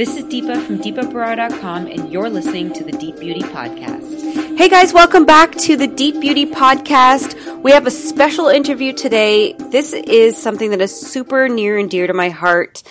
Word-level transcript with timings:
This 0.00 0.16
is 0.16 0.24
Deepa 0.24 0.64
from 0.66 0.78
deepabarra.com, 0.78 1.86
and 1.86 2.10
you're 2.10 2.30
listening 2.30 2.72
to 2.72 2.82
the 2.82 2.92
Deep 2.92 3.20
Beauty 3.20 3.42
Podcast. 3.42 4.56
Hey 4.56 4.66
guys, 4.66 4.94
welcome 4.94 5.26
back 5.26 5.54
to 5.56 5.76
the 5.76 5.86
Deep 5.86 6.18
Beauty 6.22 6.46
Podcast. 6.46 7.62
We 7.62 7.72
have 7.72 7.86
a 7.86 7.90
special 7.90 8.48
interview 8.48 8.94
today. 8.94 9.52
This 9.52 9.92
is 9.92 10.42
something 10.42 10.70
that 10.70 10.80
is 10.80 10.98
super 10.98 11.50
near 11.50 11.76
and 11.76 11.90
dear 11.90 12.06
to 12.06 12.14
my 12.14 12.30
heart. 12.30 12.82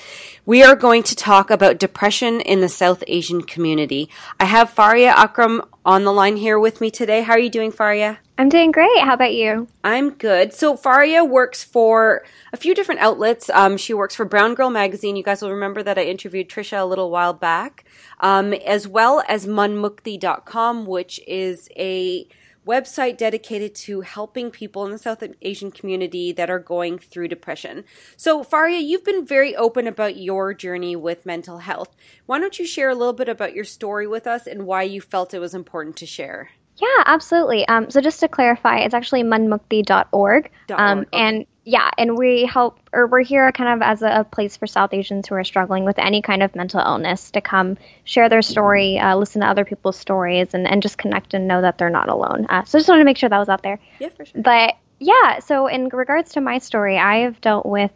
We 0.45 0.63
are 0.63 0.75
going 0.75 1.03
to 1.03 1.15
talk 1.15 1.51
about 1.51 1.79
depression 1.79 2.41
in 2.41 2.61
the 2.61 2.69
South 2.69 3.03
Asian 3.07 3.41
community. 3.41 4.09
I 4.39 4.45
have 4.45 4.69
Faria 4.69 5.09
Akram 5.09 5.61
on 5.85 6.05
the 6.05 6.13
line 6.13 6.37
here 6.37 6.57
with 6.57 6.81
me 6.81 6.89
today. 6.89 7.21
How 7.21 7.33
are 7.33 7.39
you 7.39 7.49
doing, 7.49 7.71
Faria? 7.71 8.19
I'm 8.37 8.47
doing 8.47 8.71
great. 8.71 8.99
How 9.01 9.15
about 9.15 9.33
you? 9.33 9.67
I'm 9.83 10.11
good. 10.11 10.53
So 10.53 10.77
Faria 10.77 11.25
works 11.25 11.63
for 11.63 12.23
a 12.53 12.57
few 12.57 12.73
different 12.73 13.01
outlets. 13.01 13.49
Um, 13.49 13.75
she 13.75 13.93
works 13.93 14.15
for 14.15 14.23
Brown 14.23 14.55
Girl 14.55 14.69
Magazine. 14.69 15.17
You 15.17 15.23
guys 15.23 15.41
will 15.41 15.51
remember 15.51 15.83
that 15.83 15.97
I 15.97 16.03
interviewed 16.03 16.49
Trisha 16.49 16.79
a 16.79 16.85
little 16.85 17.11
while 17.11 17.33
back, 17.33 17.83
um, 18.21 18.53
as 18.53 18.87
well 18.87 19.21
as 19.27 19.45
manmukti.com, 19.45 20.85
which 20.85 21.19
is 21.27 21.67
a 21.75 22.27
website 22.65 23.17
dedicated 23.17 23.73
to 23.73 24.01
helping 24.01 24.51
people 24.51 24.85
in 24.85 24.91
the 24.91 24.97
South 24.97 25.23
Asian 25.41 25.71
community 25.71 26.31
that 26.31 26.49
are 26.49 26.59
going 26.59 26.99
through 26.99 27.27
depression. 27.27 27.83
So, 28.15 28.43
Faria, 28.43 28.79
you've 28.79 29.03
been 29.03 29.25
very 29.25 29.55
open 29.55 29.87
about 29.87 30.17
your 30.17 30.53
journey 30.53 30.95
with 30.95 31.25
mental 31.25 31.59
health. 31.59 31.95
Why 32.25 32.39
don't 32.39 32.59
you 32.59 32.65
share 32.65 32.89
a 32.89 32.95
little 32.95 33.13
bit 33.13 33.29
about 33.29 33.55
your 33.55 33.65
story 33.65 34.07
with 34.07 34.27
us 34.27 34.47
and 34.47 34.65
why 34.65 34.83
you 34.83 35.01
felt 35.01 35.33
it 35.33 35.39
was 35.39 35.53
important 35.53 35.95
to 35.97 36.05
share? 36.05 36.49
Yeah, 36.77 37.03
absolutely. 37.05 37.67
Um, 37.67 37.89
so 37.89 37.99
just 37.99 38.21
to 38.21 38.27
clarify, 38.27 38.79
it's 38.79 38.93
actually 38.93 39.23
manmukti.org. 39.23 40.51
Um, 40.71 40.99
okay. 40.99 41.09
And 41.13 41.45
yeah, 41.69 41.91
and 41.99 42.17
we 42.17 42.45
help, 42.45 42.79
or 42.91 43.05
we're 43.05 43.21
here 43.21 43.51
kind 43.51 43.75
of 43.75 43.87
as 43.87 44.01
a, 44.01 44.25
place 44.31 44.57
for 44.57 44.65
South 44.65 44.91
Asians 44.91 45.27
who 45.27 45.35
are 45.35 45.43
struggling 45.43 45.85
with 45.85 45.99
any 45.99 46.23
kind 46.23 46.41
of 46.41 46.55
mental 46.55 46.79
illness 46.79 47.29
to 47.31 47.41
come 47.41 47.77
share 48.05 48.27
their 48.27 48.41
story, 48.41 48.97
uh, 48.97 49.15
listen 49.15 49.41
to 49.41 49.47
other 49.47 49.63
people's 49.65 49.95
stories, 49.95 50.55
and, 50.55 50.67
and 50.67 50.81
just 50.81 50.97
connect 50.97 51.35
and 51.35 51.47
know 51.47 51.61
that 51.61 51.77
they're 51.77 51.91
not 51.91 52.09
alone. 52.09 52.47
Uh, 52.49 52.63
so 52.63 52.77
I 52.77 52.79
just 52.79 52.89
wanted 52.89 53.01
to 53.01 53.05
make 53.05 53.17
sure 53.17 53.29
that 53.29 53.37
was 53.37 53.49
out 53.49 53.61
there. 53.61 53.79
Yeah, 53.99 54.09
for 54.09 54.25
sure. 54.25 54.41
But 54.41 54.77
yeah, 54.99 55.39
so 55.39 55.67
in 55.67 55.89
regards 55.89 56.31
to 56.33 56.41
my 56.41 56.57
story, 56.57 56.97
I 56.97 57.17
have 57.19 57.39
dealt 57.39 57.67
with 57.67 57.91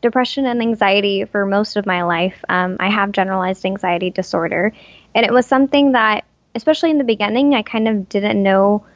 depression 0.00 0.46
and 0.46 0.62
anxiety 0.62 1.26
for 1.26 1.44
most 1.44 1.76
of 1.76 1.84
my 1.84 2.04
life. 2.04 2.42
Um, 2.48 2.78
I 2.80 2.88
have 2.88 3.12
generalized 3.12 3.66
anxiety 3.66 4.08
disorder, 4.08 4.72
and 5.14 5.26
it 5.26 5.32
was 5.32 5.44
something 5.44 5.92
that 5.92 6.24
especially 6.54 6.90
in 6.90 6.96
the 6.96 7.04
beginning, 7.04 7.54
I 7.54 7.60
kind 7.60 7.86
of 7.86 8.08
didn't 8.08 8.42
know 8.42 8.86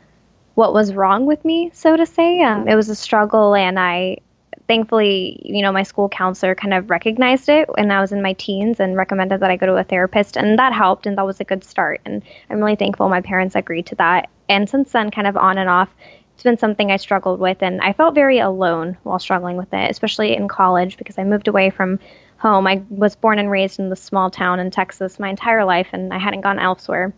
what 0.54 0.72
was 0.72 0.94
wrong 0.94 1.26
with 1.26 1.44
me, 1.44 1.70
so 1.74 1.96
to 1.96 2.06
say. 2.06 2.40
Um, 2.42 2.68
it 2.68 2.74
was 2.74 2.88
a 2.88 2.94
struggle, 2.94 3.54
and 3.54 3.78
I 3.78 4.18
thankfully, 4.66 5.40
you 5.44 5.62
know, 5.62 5.72
my 5.72 5.82
school 5.82 6.08
counselor 6.08 6.54
kind 6.54 6.72
of 6.72 6.88
recognized 6.88 7.48
it 7.48 7.68
when 7.76 7.90
I 7.90 8.00
was 8.00 8.12
in 8.12 8.22
my 8.22 8.32
teens 8.34 8.80
and 8.80 8.96
recommended 8.96 9.40
that 9.40 9.50
I 9.50 9.56
go 9.56 9.66
to 9.66 9.76
a 9.76 9.84
therapist, 9.84 10.36
and 10.36 10.58
that 10.58 10.72
helped, 10.72 11.06
and 11.06 11.18
that 11.18 11.26
was 11.26 11.40
a 11.40 11.44
good 11.44 11.64
start. 11.64 12.00
And 12.04 12.22
I'm 12.48 12.58
really 12.58 12.76
thankful 12.76 13.08
my 13.08 13.20
parents 13.20 13.56
agreed 13.56 13.86
to 13.86 13.94
that. 13.96 14.30
And 14.48 14.68
since 14.68 14.92
then, 14.92 15.10
kind 15.10 15.26
of 15.26 15.36
on 15.36 15.58
and 15.58 15.68
off, 15.68 15.90
it's 16.34 16.42
been 16.42 16.58
something 16.58 16.90
I 16.90 16.96
struggled 16.96 17.40
with, 17.40 17.62
and 17.62 17.80
I 17.80 17.92
felt 17.92 18.14
very 18.14 18.38
alone 18.38 18.96
while 19.02 19.18
struggling 19.18 19.56
with 19.56 19.72
it, 19.72 19.90
especially 19.90 20.36
in 20.36 20.48
college 20.48 20.96
because 20.96 21.18
I 21.18 21.24
moved 21.24 21.48
away 21.48 21.70
from 21.70 21.98
home. 22.38 22.66
I 22.66 22.82
was 22.90 23.16
born 23.16 23.38
and 23.38 23.50
raised 23.50 23.78
in 23.78 23.88
the 23.88 23.96
small 23.96 24.30
town 24.30 24.60
in 24.60 24.70
Texas 24.70 25.18
my 25.18 25.30
entire 25.30 25.64
life, 25.64 25.88
and 25.92 26.12
I 26.12 26.18
hadn't 26.18 26.42
gone 26.42 26.58
elsewhere 26.58 27.12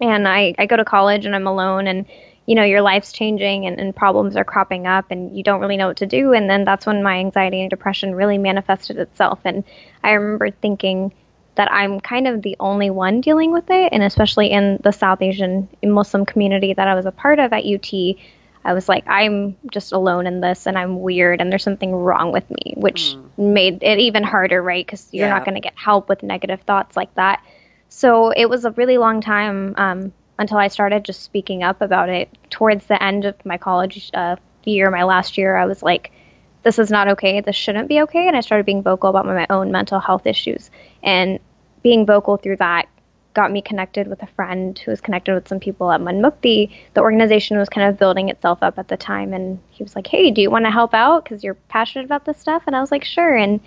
and 0.00 0.26
I, 0.26 0.54
I 0.58 0.66
go 0.66 0.76
to 0.76 0.84
college 0.84 1.26
and 1.26 1.34
I'm 1.34 1.46
alone 1.46 1.86
and 1.86 2.06
you 2.50 2.56
know 2.56 2.64
your 2.64 2.82
life's 2.82 3.12
changing 3.12 3.64
and, 3.66 3.78
and 3.78 3.94
problems 3.94 4.34
are 4.34 4.42
cropping 4.42 4.84
up 4.84 5.12
and 5.12 5.36
you 5.36 5.44
don't 5.44 5.60
really 5.60 5.76
know 5.76 5.86
what 5.86 5.98
to 5.98 6.06
do. 6.06 6.32
And 6.32 6.50
then 6.50 6.64
that's 6.64 6.84
when 6.84 7.00
my 7.00 7.18
anxiety 7.18 7.60
and 7.60 7.70
depression 7.70 8.12
really 8.12 8.38
manifested 8.38 8.98
itself. 8.98 9.38
And 9.44 9.62
I 10.02 10.14
remember 10.14 10.50
thinking 10.50 11.14
that 11.54 11.70
I'm 11.70 12.00
kind 12.00 12.26
of 12.26 12.42
the 12.42 12.56
only 12.58 12.90
one 12.90 13.20
dealing 13.20 13.52
with 13.52 13.70
it. 13.70 13.92
And 13.92 14.02
especially 14.02 14.50
in 14.50 14.80
the 14.82 14.90
South 14.90 15.22
Asian 15.22 15.68
Muslim 15.80 16.26
community 16.26 16.74
that 16.74 16.88
I 16.88 16.96
was 16.96 17.06
a 17.06 17.12
part 17.12 17.38
of 17.38 17.52
at 17.52 17.64
UT 17.64 18.16
I 18.64 18.74
was 18.74 18.88
like 18.88 19.04
I'm 19.06 19.56
just 19.70 19.92
alone 19.92 20.26
in 20.26 20.40
this 20.40 20.66
and 20.66 20.76
I'm 20.76 21.00
weird 21.00 21.40
and 21.40 21.52
there's 21.52 21.62
something 21.62 21.92
wrong 21.92 22.32
with 22.32 22.50
me 22.50 22.74
which 22.76 23.14
mm. 23.14 23.30
made 23.38 23.84
it 23.84 24.00
even 24.00 24.24
harder 24.24 24.60
right? 24.60 24.84
Because 24.84 25.08
you're 25.12 25.28
yeah. 25.28 25.34
not 25.34 25.44
going 25.44 25.54
to 25.54 25.60
get 25.60 25.78
help 25.78 26.08
with 26.08 26.24
negative 26.24 26.62
thoughts 26.62 26.96
like 26.96 27.14
that. 27.14 27.44
So 27.88 28.30
it 28.30 28.50
was 28.50 28.64
a 28.64 28.72
really 28.72 28.98
long 28.98 29.20
time 29.20 29.74
um, 29.78 30.12
until 30.40 30.56
I 30.56 30.68
started 30.68 31.04
just 31.04 31.22
speaking 31.22 31.62
up 31.62 31.82
about 31.82 32.08
it. 32.08 32.30
Towards 32.48 32.86
the 32.86 33.00
end 33.00 33.26
of 33.26 33.36
my 33.44 33.58
college 33.58 34.10
uh, 34.14 34.36
year, 34.64 34.90
my 34.90 35.04
last 35.04 35.36
year, 35.36 35.54
I 35.54 35.66
was 35.66 35.82
like, 35.82 36.10
this 36.62 36.78
is 36.78 36.90
not 36.90 37.08
okay. 37.08 37.42
This 37.42 37.54
shouldn't 37.54 37.88
be 37.88 38.00
okay. 38.00 38.26
And 38.26 38.34
I 38.34 38.40
started 38.40 38.64
being 38.64 38.82
vocal 38.82 39.10
about 39.10 39.26
my 39.26 39.46
own 39.50 39.70
mental 39.70 40.00
health 40.00 40.26
issues. 40.26 40.70
And 41.02 41.38
being 41.82 42.06
vocal 42.06 42.38
through 42.38 42.56
that 42.56 42.88
got 43.34 43.52
me 43.52 43.60
connected 43.60 44.08
with 44.08 44.22
a 44.22 44.26
friend 44.28 44.78
who 44.78 44.90
was 44.90 45.00
connected 45.02 45.34
with 45.34 45.46
some 45.46 45.60
people 45.60 45.92
at 45.92 46.00
Manmukti. 46.00 46.74
The 46.94 47.02
organization 47.02 47.58
was 47.58 47.68
kind 47.68 47.88
of 47.88 47.98
building 47.98 48.30
itself 48.30 48.62
up 48.62 48.78
at 48.78 48.88
the 48.88 48.96
time. 48.96 49.34
And 49.34 49.60
he 49.70 49.82
was 49.82 49.94
like, 49.94 50.06
hey, 50.06 50.30
do 50.30 50.40
you 50.40 50.50
want 50.50 50.64
to 50.64 50.70
help 50.70 50.94
out? 50.94 51.24
Because 51.24 51.44
you're 51.44 51.54
passionate 51.68 52.06
about 52.06 52.24
this 52.24 52.38
stuff. 52.38 52.62
And 52.66 52.74
I 52.74 52.80
was 52.80 52.90
like, 52.90 53.04
sure. 53.04 53.36
And 53.36 53.60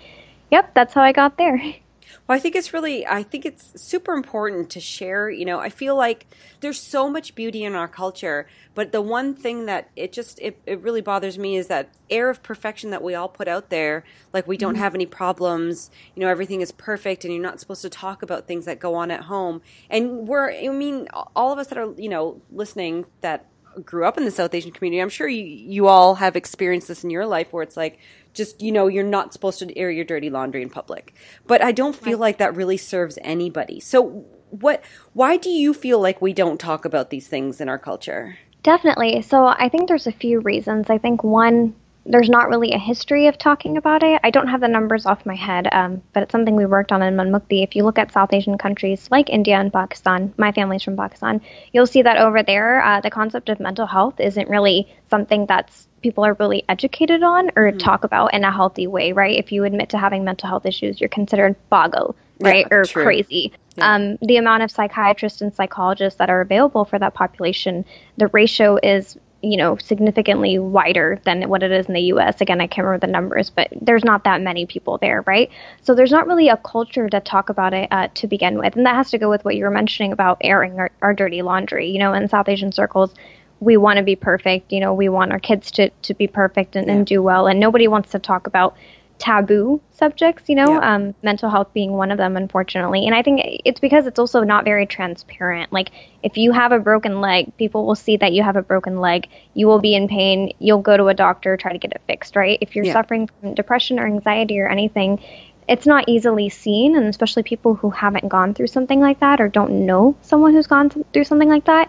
yep, 0.50 0.74
that's 0.74 0.92
how 0.92 1.02
I 1.02 1.12
got 1.12 1.38
there. 1.38 1.62
Well, 2.26 2.36
I 2.36 2.40
think 2.40 2.56
it's 2.56 2.72
really, 2.72 3.06
I 3.06 3.22
think 3.22 3.44
it's 3.44 3.80
super 3.80 4.14
important 4.14 4.70
to 4.70 4.80
share. 4.80 5.28
You 5.30 5.44
know, 5.44 5.58
I 5.58 5.68
feel 5.68 5.96
like 5.96 6.26
there's 6.60 6.80
so 6.80 7.10
much 7.10 7.34
beauty 7.34 7.64
in 7.64 7.74
our 7.74 7.88
culture, 7.88 8.46
but 8.74 8.92
the 8.92 9.00
one 9.00 9.34
thing 9.34 9.66
that 9.66 9.90
it 9.96 10.12
just, 10.12 10.38
it, 10.40 10.60
it 10.66 10.80
really 10.80 11.00
bothers 11.00 11.38
me 11.38 11.56
is 11.56 11.66
that 11.68 11.90
air 12.10 12.30
of 12.30 12.42
perfection 12.42 12.90
that 12.90 13.02
we 13.02 13.14
all 13.14 13.28
put 13.28 13.48
out 13.48 13.70
there. 13.70 14.04
Like, 14.32 14.46
we 14.46 14.56
don't 14.56 14.74
mm-hmm. 14.74 14.82
have 14.82 14.94
any 14.94 15.06
problems, 15.06 15.90
you 16.14 16.22
know, 16.22 16.28
everything 16.28 16.60
is 16.60 16.72
perfect, 16.72 17.24
and 17.24 17.32
you're 17.32 17.42
not 17.42 17.60
supposed 17.60 17.82
to 17.82 17.90
talk 17.90 18.22
about 18.22 18.46
things 18.46 18.64
that 18.64 18.78
go 18.78 18.94
on 18.94 19.10
at 19.10 19.22
home. 19.22 19.62
And 19.90 20.26
we're, 20.26 20.50
I 20.50 20.68
mean, 20.68 21.08
all 21.36 21.52
of 21.52 21.58
us 21.58 21.68
that 21.68 21.78
are, 21.78 21.92
you 21.96 22.08
know, 22.08 22.40
listening 22.50 23.06
that 23.20 23.46
grew 23.84 24.04
up 24.04 24.16
in 24.16 24.24
the 24.24 24.30
South 24.30 24.54
Asian 24.54 24.70
community, 24.70 25.00
I'm 25.00 25.08
sure 25.08 25.26
you, 25.26 25.44
you 25.44 25.88
all 25.88 26.14
have 26.16 26.36
experienced 26.36 26.88
this 26.88 27.02
in 27.04 27.10
your 27.10 27.26
life 27.26 27.52
where 27.52 27.62
it's 27.62 27.76
like, 27.76 27.98
just 28.34 28.60
you 28.60 28.72
know 28.72 28.86
you're 28.86 29.04
not 29.04 29.32
supposed 29.32 29.58
to 29.60 29.78
air 29.78 29.90
your 29.90 30.04
dirty 30.04 30.30
laundry 30.30 30.62
in 30.62 30.70
public. 30.70 31.14
But 31.46 31.62
i 31.62 31.72
don't 31.72 31.96
feel 31.96 32.18
like 32.18 32.38
that 32.38 32.56
really 32.56 32.76
serves 32.76 33.18
anybody. 33.22 33.80
So 33.80 34.24
what 34.50 34.82
why 35.12 35.36
do 35.36 35.50
you 35.50 35.74
feel 35.74 36.00
like 36.00 36.20
we 36.20 36.32
don't 36.32 36.60
talk 36.60 36.84
about 36.84 37.10
these 37.10 37.28
things 37.28 37.60
in 37.60 37.68
our 37.68 37.78
culture? 37.78 38.38
Definitely. 38.62 39.22
So 39.22 39.46
i 39.46 39.68
think 39.68 39.88
there's 39.88 40.06
a 40.06 40.12
few 40.12 40.40
reasons. 40.40 40.90
I 40.90 40.98
think 40.98 41.24
one 41.24 41.74
there's 42.06 42.28
not 42.28 42.48
really 42.48 42.72
a 42.72 42.78
history 42.78 43.28
of 43.28 43.38
talking 43.38 43.76
about 43.76 44.02
it. 44.02 44.20
I 44.22 44.30
don't 44.30 44.48
have 44.48 44.60
the 44.60 44.68
numbers 44.68 45.06
off 45.06 45.24
my 45.24 45.34
head, 45.34 45.68
um, 45.72 46.02
but 46.12 46.22
it's 46.22 46.32
something 46.32 46.54
we 46.54 46.66
worked 46.66 46.92
on 46.92 47.02
in 47.02 47.14
Manmukti. 47.14 47.62
If 47.62 47.74
you 47.74 47.84
look 47.84 47.98
at 47.98 48.12
South 48.12 48.32
Asian 48.32 48.58
countries 48.58 49.08
like 49.10 49.30
India 49.30 49.56
and 49.56 49.72
Pakistan, 49.72 50.34
my 50.36 50.52
family's 50.52 50.82
from 50.82 50.96
Pakistan, 50.96 51.40
you'll 51.72 51.86
see 51.86 52.02
that 52.02 52.18
over 52.18 52.42
there, 52.42 52.82
uh, 52.84 53.00
the 53.00 53.10
concept 53.10 53.48
of 53.48 53.58
mental 53.58 53.86
health 53.86 54.20
isn't 54.20 54.48
really 54.48 54.92
something 55.08 55.46
that's 55.46 55.88
people 56.02 56.24
are 56.24 56.36
really 56.38 56.62
educated 56.68 57.22
on 57.22 57.50
or 57.56 57.68
mm-hmm. 57.68 57.78
talk 57.78 58.04
about 58.04 58.34
in 58.34 58.44
a 58.44 58.52
healthy 58.52 58.86
way, 58.86 59.12
right? 59.12 59.38
If 59.38 59.52
you 59.52 59.64
admit 59.64 59.88
to 59.90 59.98
having 59.98 60.22
mental 60.22 60.50
health 60.50 60.66
issues, 60.66 61.00
you're 61.00 61.08
considered 61.08 61.56
pagal, 61.72 62.14
right? 62.40 62.66
Yeah, 62.70 62.76
or 62.76 62.84
true. 62.84 63.04
crazy. 63.04 63.52
Yeah. 63.76 63.94
Um, 63.94 64.18
the 64.20 64.36
amount 64.36 64.62
of 64.62 64.70
psychiatrists 64.70 65.40
and 65.40 65.54
psychologists 65.54 66.18
that 66.18 66.28
are 66.28 66.42
available 66.42 66.84
for 66.84 66.98
that 66.98 67.14
population, 67.14 67.86
the 68.18 68.28
ratio 68.28 68.78
is 68.82 69.16
you 69.50 69.56
know 69.56 69.76
significantly 69.76 70.58
wider 70.58 71.20
than 71.24 71.48
what 71.48 71.62
it 71.62 71.70
is 71.70 71.86
in 71.86 71.94
the 71.94 72.00
US. 72.14 72.40
Again, 72.40 72.60
I 72.60 72.66
can't 72.66 72.84
remember 72.84 73.06
the 73.06 73.12
numbers, 73.12 73.50
but 73.50 73.68
there's 73.80 74.04
not 74.04 74.24
that 74.24 74.40
many 74.40 74.66
people 74.66 74.98
there, 74.98 75.22
right? 75.26 75.50
So 75.82 75.94
there's 75.94 76.12
not 76.12 76.26
really 76.26 76.48
a 76.48 76.56
culture 76.56 77.08
to 77.08 77.20
talk 77.20 77.48
about 77.48 77.74
it 77.74 77.88
uh, 77.90 78.08
to 78.14 78.26
begin 78.26 78.58
with, 78.58 78.76
and 78.76 78.86
that 78.86 78.94
has 78.94 79.10
to 79.10 79.18
go 79.18 79.30
with 79.30 79.44
what 79.44 79.56
you 79.56 79.64
were 79.64 79.70
mentioning 79.70 80.12
about 80.12 80.38
airing 80.40 80.78
our, 80.78 80.90
our 81.02 81.14
dirty 81.14 81.42
laundry. 81.42 81.90
You 81.90 81.98
know, 81.98 82.12
in 82.12 82.28
South 82.28 82.48
Asian 82.48 82.72
circles, 82.72 83.14
we 83.60 83.76
want 83.76 83.96
to 83.98 84.02
be 84.02 84.16
perfect. 84.16 84.72
You 84.72 84.80
know, 84.80 84.94
we 84.94 85.08
want 85.08 85.32
our 85.32 85.38
kids 85.38 85.70
to, 85.72 85.90
to 85.90 86.14
be 86.14 86.26
perfect 86.26 86.76
and, 86.76 86.86
yeah. 86.86 86.94
and 86.94 87.06
do 87.06 87.22
well. 87.22 87.46
And 87.46 87.60
nobody 87.60 87.88
wants 87.88 88.10
to 88.10 88.18
talk 88.18 88.46
about 88.46 88.76
taboo 89.18 89.80
subjects, 89.90 90.48
you 90.48 90.54
know, 90.54 90.72
yeah. 90.72 90.94
um, 90.94 91.14
mental 91.22 91.48
health 91.48 91.72
being 91.72 91.92
one 91.92 92.10
of 92.10 92.18
them, 92.18 92.36
unfortunately. 92.36 93.06
And 93.06 93.14
I 93.14 93.22
think 93.22 93.40
it's 93.64 93.80
because 93.80 94.06
it's 94.06 94.18
also 94.18 94.42
not 94.42 94.64
very 94.64 94.86
transparent. 94.86 95.72
Like, 95.72 95.90
if 96.22 96.36
you 96.36 96.52
have 96.52 96.72
a 96.72 96.78
broken 96.78 97.20
leg, 97.20 97.56
people 97.56 97.86
will 97.86 97.94
see 97.94 98.16
that 98.16 98.32
you 98.32 98.42
have 98.42 98.56
a 98.56 98.62
broken 98.62 99.00
leg. 99.00 99.28
You 99.54 99.66
will 99.66 99.80
be 99.80 99.94
in 99.94 100.08
pain. 100.08 100.52
You'll 100.58 100.82
go 100.82 100.96
to 100.96 101.06
a 101.06 101.14
doctor, 101.14 101.56
try 101.56 101.72
to 101.72 101.78
get 101.78 101.92
it 101.92 102.02
fixed, 102.06 102.36
right? 102.36 102.58
If 102.60 102.74
you're 102.74 102.84
yeah. 102.84 102.92
suffering 102.92 103.28
from 103.40 103.54
depression 103.54 103.98
or 103.98 104.06
anxiety 104.06 104.58
or 104.60 104.68
anything, 104.68 105.20
it's 105.68 105.86
not 105.86 106.08
easily 106.08 106.48
seen. 106.48 106.96
And 106.96 107.06
especially 107.06 107.44
people 107.44 107.74
who 107.74 107.90
haven't 107.90 108.28
gone 108.28 108.52
through 108.52 108.66
something 108.66 109.00
like 109.00 109.20
that 109.20 109.40
or 109.40 109.48
don't 109.48 109.86
know 109.86 110.16
someone 110.22 110.52
who's 110.52 110.66
gone 110.66 110.90
through 110.90 111.24
something 111.24 111.48
like 111.48 111.66
that, 111.66 111.88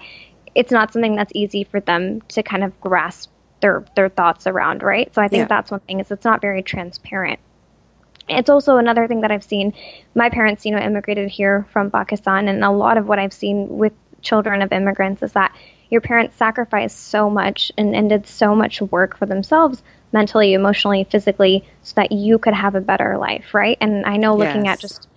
it's 0.53 0.71
not 0.71 0.93
something 0.93 1.15
that's 1.15 1.31
easy 1.35 1.63
for 1.63 1.79
them 1.81 2.21
to 2.29 2.43
kind 2.43 2.63
of 2.63 2.79
grasp 2.79 3.29
their 3.61 3.85
their 3.95 4.09
thoughts 4.09 4.47
around, 4.47 4.83
right? 4.83 5.13
So 5.13 5.21
I 5.21 5.27
think 5.27 5.41
yeah. 5.41 5.47
that's 5.47 5.71
one 5.71 5.79
thing 5.81 5.99
is 5.99 6.11
it's 6.11 6.25
not 6.25 6.41
very 6.41 6.61
transparent. 6.61 7.39
It's 8.27 8.49
also 8.49 8.77
another 8.77 9.07
thing 9.07 9.21
that 9.21 9.31
I've 9.31 9.43
seen. 9.43 9.73
My 10.15 10.29
parents, 10.29 10.65
you 10.65 10.71
know, 10.71 10.79
immigrated 10.79 11.29
here 11.29 11.67
from 11.71 11.91
Pakistan, 11.91 12.47
and 12.47 12.63
a 12.63 12.71
lot 12.71 12.97
of 12.97 13.07
what 13.07 13.19
I've 13.19 13.33
seen 13.33 13.77
with 13.77 13.93
children 14.21 14.61
of 14.61 14.71
immigrants 14.71 15.21
is 15.21 15.33
that 15.33 15.55
your 15.89 16.01
parents 16.01 16.35
sacrificed 16.35 16.97
so 16.97 17.29
much 17.29 17.71
and, 17.77 17.95
and 17.95 18.09
did 18.09 18.25
so 18.25 18.55
much 18.55 18.81
work 18.81 19.17
for 19.17 19.27
themselves 19.27 19.83
mentally, 20.11 20.53
emotionally, 20.53 21.03
physically, 21.03 21.63
so 21.83 21.93
that 21.95 22.11
you 22.11 22.39
could 22.39 22.53
have 22.53 22.73
a 22.73 22.81
better 22.81 23.17
life, 23.17 23.53
right? 23.53 23.77
And 23.81 24.05
I 24.05 24.17
know 24.17 24.35
looking 24.35 24.65
yes. 24.65 24.77
at 24.77 24.79
just 24.79 25.07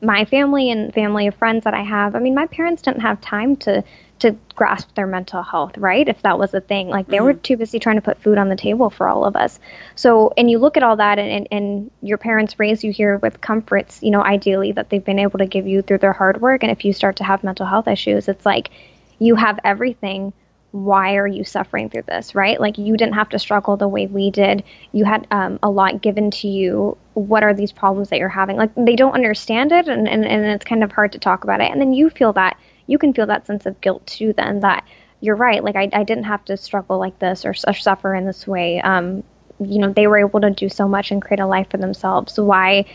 my 0.00 0.24
family 0.24 0.70
and 0.70 0.92
family 0.92 1.26
of 1.26 1.34
friends 1.34 1.64
that 1.64 1.74
I 1.74 1.82
have, 1.82 2.14
I 2.14 2.20
mean, 2.20 2.34
my 2.34 2.46
parents 2.46 2.82
didn't 2.82 3.00
have 3.00 3.20
time 3.20 3.56
to 3.58 3.84
to 4.20 4.36
grasp 4.56 4.94
their 4.94 5.06
mental 5.06 5.42
health, 5.42 5.78
right? 5.78 6.08
If 6.08 6.22
that 6.22 6.38
was 6.38 6.52
a 6.52 6.60
thing. 6.60 6.88
Like 6.88 7.06
they 7.06 7.18
mm-hmm. 7.18 7.26
were 7.26 7.34
too 7.34 7.56
busy 7.56 7.78
trying 7.78 7.96
to 7.96 8.02
put 8.02 8.20
food 8.20 8.38
on 8.38 8.48
the 8.48 8.56
table 8.56 8.90
for 8.90 9.08
all 9.08 9.24
of 9.24 9.36
us. 9.36 9.60
So, 9.94 10.32
and 10.36 10.50
you 10.50 10.58
look 10.58 10.76
at 10.76 10.82
all 10.82 10.96
that 10.96 11.18
and, 11.18 11.30
and, 11.30 11.48
and, 11.50 11.90
your 12.02 12.18
parents 12.18 12.58
raise 12.58 12.82
you 12.84 12.92
here 12.92 13.18
with 13.18 13.40
comforts, 13.40 14.02
you 14.02 14.10
know, 14.10 14.22
ideally 14.22 14.72
that 14.72 14.90
they've 14.90 15.04
been 15.04 15.18
able 15.18 15.38
to 15.38 15.46
give 15.46 15.66
you 15.66 15.82
through 15.82 15.98
their 15.98 16.12
hard 16.12 16.40
work. 16.40 16.62
And 16.62 16.72
if 16.72 16.84
you 16.84 16.92
start 16.92 17.16
to 17.16 17.24
have 17.24 17.44
mental 17.44 17.66
health 17.66 17.88
issues, 17.88 18.28
it's 18.28 18.46
like 18.46 18.70
you 19.18 19.34
have 19.34 19.58
everything. 19.64 20.32
Why 20.70 21.16
are 21.16 21.26
you 21.26 21.44
suffering 21.44 21.88
through 21.88 22.02
this, 22.02 22.34
right? 22.34 22.60
Like 22.60 22.78
you 22.78 22.96
didn't 22.96 23.14
have 23.14 23.30
to 23.30 23.38
struggle 23.38 23.76
the 23.76 23.88
way 23.88 24.06
we 24.06 24.30
did. 24.30 24.64
You 24.92 25.04
had 25.04 25.26
um, 25.30 25.58
a 25.62 25.70
lot 25.70 26.02
given 26.02 26.30
to 26.32 26.48
you. 26.48 26.96
What 27.14 27.42
are 27.42 27.54
these 27.54 27.72
problems 27.72 28.10
that 28.10 28.18
you're 28.18 28.28
having? 28.28 28.56
Like 28.56 28.74
they 28.74 28.96
don't 28.96 29.14
understand 29.14 29.72
it 29.72 29.88
and, 29.88 30.08
and, 30.08 30.24
and 30.24 30.44
it's 30.46 30.64
kind 30.64 30.84
of 30.84 30.92
hard 30.92 31.12
to 31.12 31.18
talk 31.18 31.44
about 31.44 31.60
it. 31.60 31.70
And 31.70 31.80
then 31.80 31.92
you 31.92 32.10
feel 32.10 32.32
that 32.34 32.58
you 32.88 32.98
can 32.98 33.14
feel 33.14 33.26
that 33.26 33.46
sense 33.46 33.66
of 33.66 33.80
guilt 33.80 34.04
too 34.04 34.32
then 34.32 34.60
that 34.60 34.84
you're 35.20 35.36
right 35.36 35.62
like 35.62 35.76
i, 35.76 35.88
I 35.92 36.02
didn't 36.02 36.24
have 36.24 36.44
to 36.46 36.56
struggle 36.56 36.98
like 36.98 37.20
this 37.20 37.44
or, 37.44 37.54
or 37.66 37.74
suffer 37.74 38.14
in 38.14 38.26
this 38.26 38.46
way 38.48 38.80
um, 38.80 39.22
you 39.60 39.78
know 39.78 39.92
they 39.92 40.08
were 40.08 40.18
able 40.18 40.40
to 40.40 40.50
do 40.50 40.68
so 40.68 40.88
much 40.88 41.12
and 41.12 41.22
create 41.22 41.40
a 41.40 41.46
life 41.46 41.70
for 41.70 41.76
themselves 41.76 42.38
why 42.38 42.86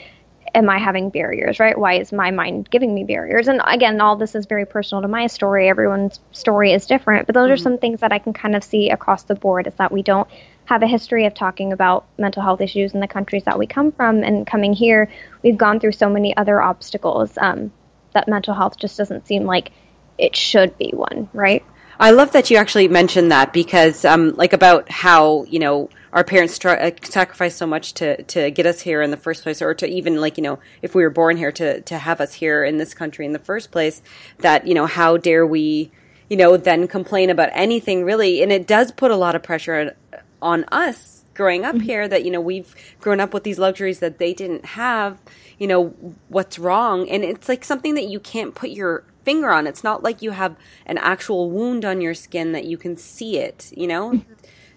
am 0.55 0.69
i 0.69 0.77
having 0.77 1.09
barriers 1.09 1.59
right 1.59 1.77
why 1.77 1.93
is 1.95 2.11
my 2.11 2.31
mind 2.31 2.69
giving 2.69 2.93
me 2.93 3.03
barriers 3.03 3.47
and 3.47 3.61
again 3.65 3.99
all 4.01 4.15
this 4.15 4.35
is 4.35 4.45
very 4.45 4.65
personal 4.65 5.01
to 5.01 5.07
my 5.07 5.27
story 5.27 5.67
everyone's 5.67 6.19
story 6.31 6.73
is 6.73 6.85
different 6.85 7.25
but 7.25 7.33
those 7.33 7.45
mm-hmm. 7.45 7.53
are 7.53 7.57
some 7.57 7.77
things 7.77 7.99
that 8.01 8.11
i 8.11 8.19
can 8.19 8.33
kind 8.33 8.55
of 8.55 8.63
see 8.63 8.89
across 8.89 9.23
the 9.23 9.35
board 9.35 9.67
is 9.67 9.73
that 9.75 9.91
we 9.91 10.03
don't 10.03 10.27
have 10.65 10.81
a 10.81 10.87
history 10.87 11.25
of 11.25 11.33
talking 11.33 11.73
about 11.73 12.05
mental 12.17 12.41
health 12.41 12.61
issues 12.61 12.93
in 12.93 12.99
the 12.99 13.07
countries 13.07 13.43
that 13.43 13.59
we 13.59 13.67
come 13.67 13.91
from 13.91 14.23
and 14.23 14.47
coming 14.47 14.73
here 14.73 15.09
we've 15.41 15.57
gone 15.57 15.79
through 15.79 15.91
so 15.91 16.09
many 16.09 16.35
other 16.37 16.61
obstacles 16.61 17.37
um, 17.37 17.71
that 18.13 18.27
mental 18.27 18.53
health 18.53 18.77
just 18.77 18.97
doesn't 18.97 19.27
seem 19.27 19.45
like 19.45 19.71
it 20.17 20.35
should 20.35 20.77
be 20.77 20.91
one, 20.93 21.29
right? 21.33 21.65
I 21.99 22.11
love 22.11 22.31
that 22.31 22.49
you 22.49 22.57
actually 22.57 22.87
mentioned 22.87 23.31
that 23.31 23.53
because, 23.53 24.05
um, 24.05 24.33
like, 24.35 24.53
about 24.53 24.89
how 24.89 25.43
you 25.45 25.59
know 25.59 25.89
our 26.13 26.23
parents 26.23 26.59
try, 26.59 26.75
uh, 26.75 26.91
sacrificed 27.01 27.57
so 27.57 27.65
much 27.65 27.93
to 27.95 28.21
to 28.23 28.51
get 28.51 28.65
us 28.65 28.79
here 28.79 29.01
in 29.01 29.11
the 29.11 29.17
first 29.17 29.43
place, 29.43 29.61
or 29.61 29.73
to 29.73 29.87
even 29.87 30.21
like 30.21 30.37
you 30.37 30.43
know 30.43 30.59
if 30.81 30.93
we 30.95 31.03
were 31.03 31.09
born 31.09 31.37
here 31.37 31.51
to 31.51 31.81
to 31.81 31.97
have 31.97 32.21
us 32.21 32.35
here 32.35 32.63
in 32.63 32.77
this 32.77 32.93
country 32.93 33.25
in 33.25 33.33
the 33.33 33.39
first 33.39 33.71
place. 33.71 34.01
That 34.37 34.67
you 34.67 34.75
know 34.75 34.85
how 34.85 35.17
dare 35.17 35.45
we, 35.45 35.91
you 36.29 36.37
know, 36.37 36.55
then 36.55 36.87
complain 36.87 37.29
about 37.29 37.49
anything 37.53 38.03
really, 38.03 38.43
and 38.43 38.51
it 38.51 38.67
does 38.67 38.91
put 38.91 39.11
a 39.11 39.15
lot 39.15 39.35
of 39.35 39.41
pressure 39.41 39.95
on, 40.41 40.65
us 40.65 41.25
growing 41.33 41.65
up 41.65 41.75
mm-hmm. 41.75 41.85
here. 41.85 42.07
That 42.07 42.23
you 42.23 42.31
know 42.31 42.41
we've 42.41 42.75
grown 43.01 43.19
up 43.19 43.33
with 43.33 43.43
these 43.43 43.57
luxuries 43.57 43.99
that 43.99 44.19
they 44.19 44.33
didn't 44.33 44.65
have. 44.65 45.17
You 45.57 45.65
know 45.65 45.89
what's 46.29 46.59
wrong, 46.59 47.09
and 47.09 47.23
it's 47.23 47.49
like 47.49 47.63
something 47.63 47.95
that 47.95 48.05
you 48.05 48.19
can't 48.19 48.53
put 48.53 48.69
your 48.69 49.03
finger 49.23 49.49
on. 49.49 49.65
It's 49.65 49.83
not 49.83 50.03
like 50.03 50.21
you 50.21 50.31
have 50.31 50.55
an 50.85 50.99
actual 50.99 51.49
wound 51.49 51.85
on 51.85 52.01
your 52.01 52.13
skin 52.13 52.51
that 52.51 52.65
you 52.65 52.77
can 52.77 52.97
see 52.97 53.39
it, 53.39 53.71
you 53.75 53.87
know? 53.87 54.21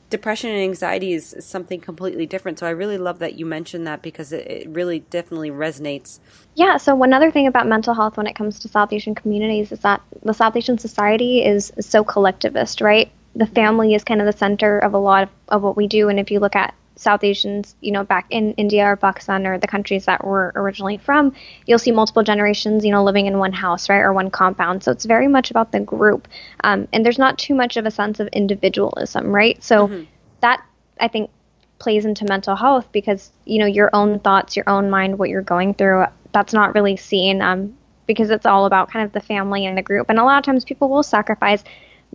Mm-hmm. 0.06 0.10
Depression 0.10 0.50
and 0.50 0.60
anxiety 0.60 1.12
is, 1.12 1.36
something 1.40 1.80
completely 1.80 2.26
different. 2.26 2.58
So 2.58 2.66
I 2.66 2.70
really 2.70 2.98
love 2.98 3.18
that 3.18 3.34
you 3.34 3.46
mentioned 3.46 3.86
that 3.86 4.02
because 4.02 4.32
it, 4.32 4.46
it 4.46 4.68
really 4.68 5.00
definitely 5.00 5.50
resonates. 5.50 6.20
Yeah, 6.54 6.76
so 6.76 6.94
one 6.94 7.12
other 7.12 7.30
thing 7.30 7.46
about 7.46 7.66
mental 7.66 7.94
health 7.94 8.16
when 8.16 8.26
it 8.26 8.34
comes 8.34 8.58
to 8.60 8.68
South 8.68 8.92
Asian 8.92 9.14
communities 9.14 9.72
is 9.72 9.80
that 9.80 10.00
the 10.22 10.32
South 10.32 10.56
Asian 10.56 10.78
society 10.78 11.44
is 11.44 11.72
so 11.80 12.04
collectivist, 12.04 12.80
right? 12.80 13.10
The 13.34 13.46
family 13.46 13.94
is 13.94 14.04
kind 14.04 14.20
of 14.20 14.26
the 14.26 14.38
center 14.38 14.78
of 14.78 14.94
a 14.94 14.98
lot 14.98 15.24
of, 15.24 15.28
of 15.48 15.62
what 15.62 15.76
we 15.76 15.86
do. 15.86 16.08
And 16.08 16.18
if 16.18 16.30
you 16.30 16.40
look 16.40 16.56
at 16.56 16.74
South 16.96 17.22
Asians, 17.22 17.76
you 17.80 17.92
know, 17.92 18.04
back 18.04 18.26
in 18.30 18.52
India 18.54 18.84
or 18.84 18.96
Pakistan 18.96 19.46
or 19.46 19.58
the 19.58 19.66
countries 19.66 20.06
that 20.06 20.24
we're 20.24 20.50
originally 20.54 20.96
from, 20.96 21.34
you'll 21.66 21.78
see 21.78 21.92
multiple 21.92 22.22
generations, 22.22 22.84
you 22.84 22.90
know, 22.90 23.04
living 23.04 23.26
in 23.26 23.38
one 23.38 23.52
house, 23.52 23.88
right, 23.88 23.98
or 23.98 24.12
one 24.12 24.30
compound. 24.30 24.82
So 24.82 24.92
it's 24.92 25.04
very 25.04 25.28
much 25.28 25.50
about 25.50 25.72
the 25.72 25.80
group. 25.80 26.26
Um, 26.64 26.88
and 26.92 27.04
there's 27.04 27.18
not 27.18 27.38
too 27.38 27.54
much 27.54 27.76
of 27.76 27.84
a 27.84 27.90
sense 27.90 28.18
of 28.18 28.28
individualism, 28.28 29.26
right? 29.26 29.62
So 29.62 29.88
mm-hmm. 29.88 30.04
that, 30.40 30.64
I 30.98 31.08
think, 31.08 31.30
plays 31.78 32.06
into 32.06 32.24
mental 32.24 32.56
health 32.56 32.90
because, 32.90 33.30
you 33.44 33.58
know, 33.58 33.66
your 33.66 33.90
own 33.92 34.18
thoughts, 34.20 34.56
your 34.56 34.68
own 34.68 34.88
mind, 34.88 35.18
what 35.18 35.28
you're 35.28 35.42
going 35.42 35.74
through, 35.74 36.06
that's 36.32 36.54
not 36.54 36.74
really 36.74 36.96
seen 36.96 37.42
um, 37.42 37.76
because 38.06 38.30
it's 38.30 38.46
all 38.46 38.64
about 38.64 38.90
kind 38.90 39.04
of 39.04 39.12
the 39.12 39.20
family 39.20 39.66
and 39.66 39.76
the 39.76 39.82
group. 39.82 40.08
And 40.08 40.18
a 40.18 40.24
lot 40.24 40.38
of 40.38 40.44
times 40.44 40.64
people 40.64 40.88
will 40.88 41.02
sacrifice 41.02 41.62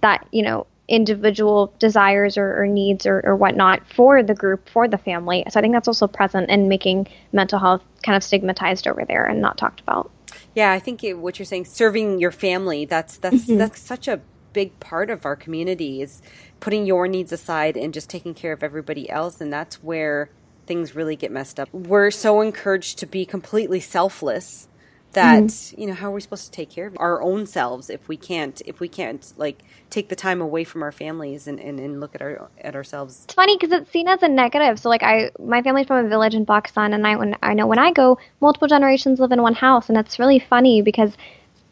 that, 0.02 0.28
you 0.32 0.42
know, 0.42 0.66
individual 0.92 1.74
desires 1.80 2.38
or, 2.38 2.62
or 2.62 2.68
needs 2.68 3.06
or, 3.06 3.22
or, 3.26 3.34
whatnot 3.34 3.82
for 3.96 4.22
the 4.22 4.36
group, 4.36 4.68
for 4.70 4.90
the 4.90 4.98
family. 4.98 5.46
So 5.50 5.58
I 5.58 5.62
think 5.62 5.74
that's 5.74 5.88
also 5.88 6.06
present 6.06 6.50
in 6.50 6.68
making 6.68 7.08
mental 7.32 7.60
health 7.60 7.82
kind 8.04 8.18
of 8.18 8.24
stigmatized 8.24 8.88
over 8.88 9.06
there 9.06 9.24
and 9.24 9.40
not 9.42 9.58
talked 9.58 9.80
about. 9.80 10.12
Yeah, 10.54 10.74
I 10.74 10.80
think 10.80 11.02
it, 11.02 11.14
what 11.14 11.40
you're 11.40 11.46
saying, 11.46 11.66
serving 11.66 12.20
your 12.20 12.32
family, 12.32 12.84
that's 12.84 13.18
that's 13.18 13.46
mm-hmm. 13.46 13.58
that's 13.58 13.80
such 13.80 14.10
a 14.10 14.20
big 14.52 14.78
part 14.82 15.10
of 15.10 15.26
our 15.26 15.38
community 15.38 16.02
is 16.02 16.22
putting 16.60 16.86
your 16.86 17.08
needs 17.08 17.32
aside 17.32 17.78
and 17.78 17.94
just 17.94 18.10
taking 18.10 18.34
care 18.34 18.52
of 18.52 18.62
everybody 18.62 19.10
else, 19.10 19.40
and 19.40 19.52
that's 19.52 19.82
where 19.82 20.30
things 20.68 20.94
really 20.94 21.16
get 21.16 21.32
messed 21.32 21.58
up. 21.58 21.70
We're 21.74 22.12
so 22.12 22.42
encouraged 22.42 23.00
to 23.00 23.06
be 23.06 23.26
completely 23.26 23.80
selfless 23.80 24.68
that 25.14 25.44
mm. 25.44 25.78
you 25.78 25.88
know 25.88 25.94
how 25.94 26.10
are 26.10 26.14
we 26.14 26.22
supposed 26.22 26.46
to 26.46 26.52
take 26.52 26.70
care 26.70 26.88
of 26.88 26.96
our 26.98 27.22
own 27.22 27.46
selves 27.46 27.90
if 27.90 28.08
we 28.08 28.18
can't 28.18 28.62
if 28.66 28.80
we 28.80 28.88
can't 28.88 29.34
like 29.38 29.64
take 29.90 30.10
the 30.10 30.16
time 30.16 30.42
away 30.42 30.64
from 30.64 30.82
our 30.82 30.92
families 30.92 31.48
and, 31.48 31.60
and, 31.60 31.80
and 31.80 32.00
look 32.00 32.16
at 32.16 32.22
our 32.22 32.50
at 32.60 32.76
ourselves? 32.76 33.22
It's 33.26 33.34
funny 33.34 33.58
because 33.58 33.72
it's 33.72 33.92
seen 33.92 34.08
as 34.08 34.24
a 34.24 34.28
negative. 34.28 34.80
So 34.80 34.90
like 34.90 35.04
i 35.04 35.32
my 35.40 35.62
family's 35.62 35.88
from 35.88 36.06
a 36.06 36.10
village 36.10 36.36
in 36.36 36.46
pakistan 36.46 36.94
and 36.94 37.06
i 37.06 37.16
when 37.16 37.36
i 37.44 37.54
know 37.54 37.68
when 37.68 37.80
i 37.80 37.92
go 37.92 38.18
multiple 38.40 38.68
generations 38.68 39.20
live 39.20 39.32
in 39.32 39.42
one 39.42 39.54
house 39.56 39.90
and 39.90 39.98
it's 39.98 40.20
really 40.20 40.40
funny 40.40 40.82
because 40.82 41.16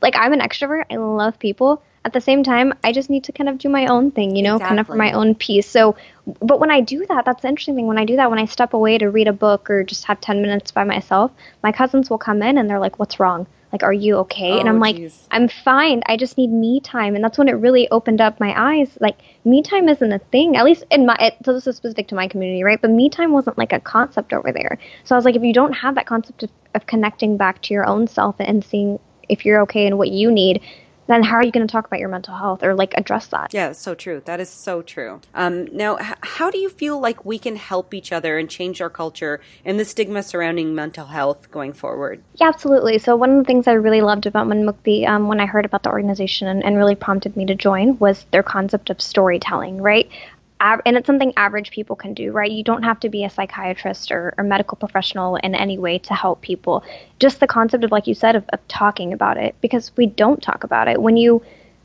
like 0.01 0.15
i'm 0.15 0.33
an 0.33 0.39
extrovert. 0.39 0.85
I 0.89 0.97
love 0.97 1.39
people 1.39 1.81
at 2.05 2.13
the 2.13 2.21
same 2.21 2.43
time, 2.43 2.73
I 2.83 2.91
just 2.91 3.09
need 3.09 3.25
to 3.25 3.31
kind 3.31 3.49
of 3.49 3.57
do 3.57 3.69
my 3.69 3.87
own 3.87 4.11
thing, 4.11 4.35
you 4.35 4.41
know, 4.41 4.55
exactly. 4.55 4.69
kind 4.69 4.79
of 4.79 4.87
for 4.87 4.95
my 4.95 5.11
own 5.11 5.35
peace. 5.35 5.67
So, 5.67 5.95
but 6.39 6.59
when 6.59 6.71
I 6.71 6.81
do 6.81 7.05
that, 7.07 7.25
that's 7.25 7.41
the 7.41 7.47
interesting 7.47 7.75
thing. 7.75 7.87
When 7.87 7.97
I 7.97 8.05
do 8.05 8.15
that, 8.15 8.29
when 8.29 8.39
I 8.39 8.45
step 8.45 8.73
away 8.73 8.97
to 8.97 9.07
read 9.07 9.27
a 9.27 9.33
book 9.33 9.69
or 9.69 9.83
just 9.83 10.05
have 10.05 10.21
10 10.21 10.41
minutes 10.41 10.71
by 10.71 10.83
myself, 10.83 11.31
my 11.61 11.71
cousins 11.71 12.09
will 12.09 12.17
come 12.17 12.41
in 12.41 12.57
and 12.57 12.69
they're 12.69 12.79
like, 12.79 12.99
What's 12.99 13.19
wrong? 13.19 13.47
Like, 13.71 13.83
are 13.83 13.93
you 13.93 14.15
okay? 14.17 14.53
Oh, 14.53 14.59
and 14.59 14.67
I'm 14.67 14.79
like, 14.79 14.95
geez. 14.95 15.27
I'm 15.29 15.47
fine. 15.47 16.01
I 16.07 16.17
just 16.17 16.37
need 16.37 16.49
me 16.49 16.79
time. 16.79 17.15
And 17.15 17.23
that's 17.23 17.37
when 17.37 17.47
it 17.47 17.53
really 17.53 17.87
opened 17.89 18.19
up 18.19 18.39
my 18.39 18.53
eyes. 18.57 18.97
Like, 18.99 19.19
me 19.45 19.61
time 19.61 19.87
isn't 19.89 20.11
a 20.11 20.17
thing, 20.17 20.55
at 20.55 20.65
least 20.65 20.85
in 20.89 21.05
my, 21.05 21.15
it, 21.19 21.37
so 21.45 21.53
this 21.53 21.67
is 21.67 21.75
specific 21.75 22.07
to 22.07 22.15
my 22.15 22.27
community, 22.27 22.63
right? 22.63 22.81
But 22.81 22.89
me 22.89 23.09
time 23.09 23.31
wasn't 23.31 23.59
like 23.59 23.71
a 23.71 23.79
concept 23.79 24.33
over 24.33 24.51
there. 24.51 24.79
So 25.03 25.15
I 25.15 25.17
was 25.17 25.25
like, 25.25 25.35
if 25.35 25.43
you 25.43 25.53
don't 25.53 25.73
have 25.73 25.95
that 25.95 26.07
concept 26.07 26.43
of, 26.43 26.49
of 26.73 26.87
connecting 26.87 27.37
back 27.37 27.61
to 27.63 27.73
your 27.73 27.85
own 27.85 28.07
self 28.07 28.35
and 28.39 28.63
seeing 28.63 28.99
if 29.27 29.45
you're 29.45 29.61
okay 29.61 29.85
and 29.85 29.99
what 29.99 30.09
you 30.09 30.31
need, 30.31 30.63
then 31.09 31.23
how 31.23 31.35
are 31.35 31.43
you 31.43 31.51
going 31.51 31.65
to 31.65 31.71
talk 31.71 31.87
about 31.87 31.99
your 31.99 32.09
mental 32.09 32.35
health 32.35 32.63
or 32.63 32.75
like 32.75 32.93
address 32.93 33.27
that? 33.27 33.51
Yeah, 33.53 33.71
so 33.71 33.95
true. 33.95 34.21
That 34.25 34.39
is 34.39 34.49
so 34.49 34.81
true. 34.83 35.21
Um, 35.33 35.65
now, 35.75 35.97
h- 35.97 36.17
how 36.21 36.51
do 36.51 36.59
you 36.59 36.69
feel 36.69 36.99
like 36.99 37.25
we 37.25 37.39
can 37.39 37.55
help 37.55 37.93
each 37.93 38.11
other 38.11 38.37
and 38.37 38.49
change 38.49 38.79
our 38.79 38.91
culture 38.91 39.41
and 39.65 39.79
the 39.79 39.85
stigma 39.85 40.21
surrounding 40.21 40.75
mental 40.75 41.07
health 41.07 41.49
going 41.49 41.73
forward? 41.73 42.23
Yeah, 42.35 42.49
absolutely. 42.49 42.99
So 42.99 43.15
one 43.15 43.31
of 43.31 43.37
the 43.37 43.43
things 43.43 43.67
I 43.67 43.73
really 43.73 44.01
loved 44.01 44.27
about 44.27 44.47
Manmukti 44.47 45.07
um, 45.07 45.27
when 45.27 45.39
I 45.39 45.47
heard 45.47 45.65
about 45.65 45.81
the 45.81 45.89
organization 45.89 46.47
and, 46.47 46.63
and 46.63 46.77
really 46.77 46.95
prompted 46.95 47.35
me 47.35 47.47
to 47.47 47.55
join 47.55 47.97
was 47.97 48.25
their 48.31 48.43
concept 48.43 48.91
of 48.91 49.01
storytelling, 49.01 49.81
right? 49.81 50.09
And 50.59 50.97
it's 50.97 51.07
something 51.07 51.33
average 51.37 51.71
people 51.71 51.95
can 51.95 52.13
do, 52.13 52.31
right? 52.31 52.51
You 52.51 52.63
don't 52.63 52.83
have 52.83 52.99
to 53.01 53.09
be 53.09 53.23
a 53.23 53.29
psychiatrist 53.29 54.11
or, 54.11 54.33
or, 54.37 54.43
medical 54.43 54.75
professional 54.75 55.37
in 55.37 55.55
any 55.55 55.77
way 55.77 55.99
to 55.99 56.13
help 56.13 56.41
people. 56.41 56.83
Just 57.19 57.39
the 57.39 57.47
concept 57.47 57.83
of, 57.83 57.91
like 57.91 58.07
you 58.07 58.13
said, 58.13 58.35
of, 58.35 58.45
of 58.49 58.67
talking 58.67 59.13
about 59.13 59.37
it, 59.37 59.55
because 59.61 59.91
we 59.95 60.05
don't 60.05 60.41
talk 60.41 60.63
about 60.63 60.87
it. 60.87 61.01
When 61.01 61.17
you 61.17 61.41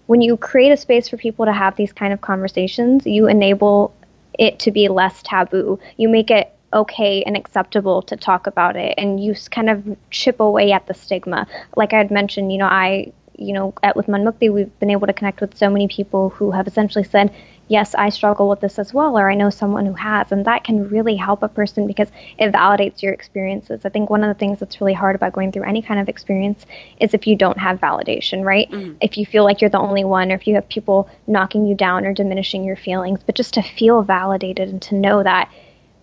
when 0.06 0.20
you 0.20 0.36
create 0.36 0.70
a 0.70 0.76
space 0.76 1.08
for 1.08 1.16
people 1.16 1.46
to 1.46 1.52
have 1.52 1.76
these 1.76 1.92
kind 1.92 2.12
of 2.12 2.20
conversations, 2.20 3.06
you 3.06 3.26
enable 3.26 3.94
it 4.38 4.58
to 4.58 4.70
be 4.70 4.88
less 4.88 5.22
taboo. 5.22 5.78
You 5.96 6.08
make 6.08 6.30
it 6.30 6.52
okay 6.72 7.22
and 7.22 7.36
acceptable 7.36 8.02
to 8.02 8.16
talk 8.16 8.46
about 8.46 8.76
it, 8.76 8.94
and 8.98 9.22
you 9.22 9.34
kind 9.50 9.70
of 9.70 9.96
chip 10.10 10.40
away 10.40 10.72
at 10.72 10.86
the 10.86 10.94
stigma. 10.94 11.46
Like 11.76 11.92
I 11.92 11.98
had 11.98 12.10
mentioned, 12.10 12.52
you 12.52 12.58
know, 12.58 12.66
I 12.66 13.12
you 13.36 13.52
know, 13.52 13.74
at 13.82 13.96
with 13.96 14.06
Manmukti, 14.06 14.52
we've 14.52 14.78
been 14.78 14.90
able 14.90 15.06
to 15.06 15.12
connect 15.12 15.40
with 15.40 15.56
so 15.56 15.68
many 15.68 15.88
people 15.88 16.30
who 16.30 16.50
have 16.52 16.66
essentially 16.66 17.04
said, 17.04 17.34
yes, 17.68 17.94
I 17.94 18.08
struggle 18.10 18.48
with 18.48 18.60
this 18.60 18.78
as 18.78 18.92
well, 18.92 19.18
or 19.18 19.30
I 19.30 19.34
know 19.34 19.50
someone 19.50 19.86
who 19.86 19.94
has. 19.94 20.32
And 20.32 20.44
that 20.44 20.64
can 20.64 20.88
really 20.88 21.16
help 21.16 21.42
a 21.42 21.48
person 21.48 21.86
because 21.86 22.08
it 22.38 22.52
validates 22.52 23.02
your 23.02 23.12
experiences. 23.12 23.84
I 23.84 23.88
think 23.88 24.10
one 24.10 24.22
of 24.22 24.28
the 24.28 24.38
things 24.38 24.60
that's 24.60 24.80
really 24.80 24.92
hard 24.92 25.16
about 25.16 25.32
going 25.32 25.52
through 25.52 25.64
any 25.64 25.82
kind 25.82 26.00
of 26.00 26.08
experience 26.08 26.64
is 27.00 27.14
if 27.14 27.26
you 27.26 27.36
don't 27.36 27.58
have 27.58 27.80
validation, 27.80 28.44
right? 28.44 28.70
Mm-hmm. 28.70 28.96
If 29.00 29.16
you 29.16 29.26
feel 29.26 29.44
like 29.44 29.60
you're 29.60 29.70
the 29.70 29.78
only 29.78 30.04
one, 30.04 30.30
or 30.30 30.34
if 30.34 30.46
you 30.46 30.54
have 30.54 30.68
people 30.68 31.08
knocking 31.26 31.66
you 31.66 31.74
down 31.74 32.04
or 32.04 32.12
diminishing 32.12 32.64
your 32.64 32.76
feelings, 32.76 33.20
but 33.24 33.34
just 33.34 33.54
to 33.54 33.62
feel 33.62 34.02
validated 34.02 34.68
and 34.68 34.82
to 34.82 34.94
know 34.94 35.22
that 35.22 35.50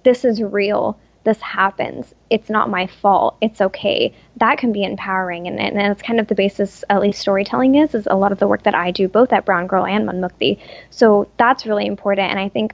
this 0.04 0.26
is 0.26 0.42
real 0.42 0.98
this 1.24 1.40
happens. 1.42 2.14
It's 2.30 2.50
not 2.50 2.70
my 2.70 2.88
fault. 2.88 3.38
It's 3.42 3.62
okay. 3.62 4.14
That 4.38 4.58
can 4.58 4.72
be 4.72 4.84
empowering. 4.84 5.48
And, 5.48 5.60
and 5.60 5.78
that's 5.78 6.02
kind 6.02 6.20
of 6.20 6.28
the 6.28 6.36
basis, 6.36 6.84
at 6.90 7.02
least 7.02 7.20
storytelling 7.20 7.76
is, 7.76 7.94
is 7.94 8.08
a 8.10 8.16
lot 8.16 8.32
of 8.32 8.40
the 8.40 8.48
work 8.48 8.64
that 8.64 8.76
I 8.76 8.92
do, 8.92 9.08
both 9.08 9.32
at 9.32 9.46
Brown 9.46 9.68
Girl 9.68 9.86
and 9.86 10.08
Manmukti. 10.08 10.60
So 10.90 11.30
that's 11.38 11.66
really 11.66 11.86
important. 11.86 12.32
And 12.32 12.40
I 12.40 12.50
think 12.50 12.74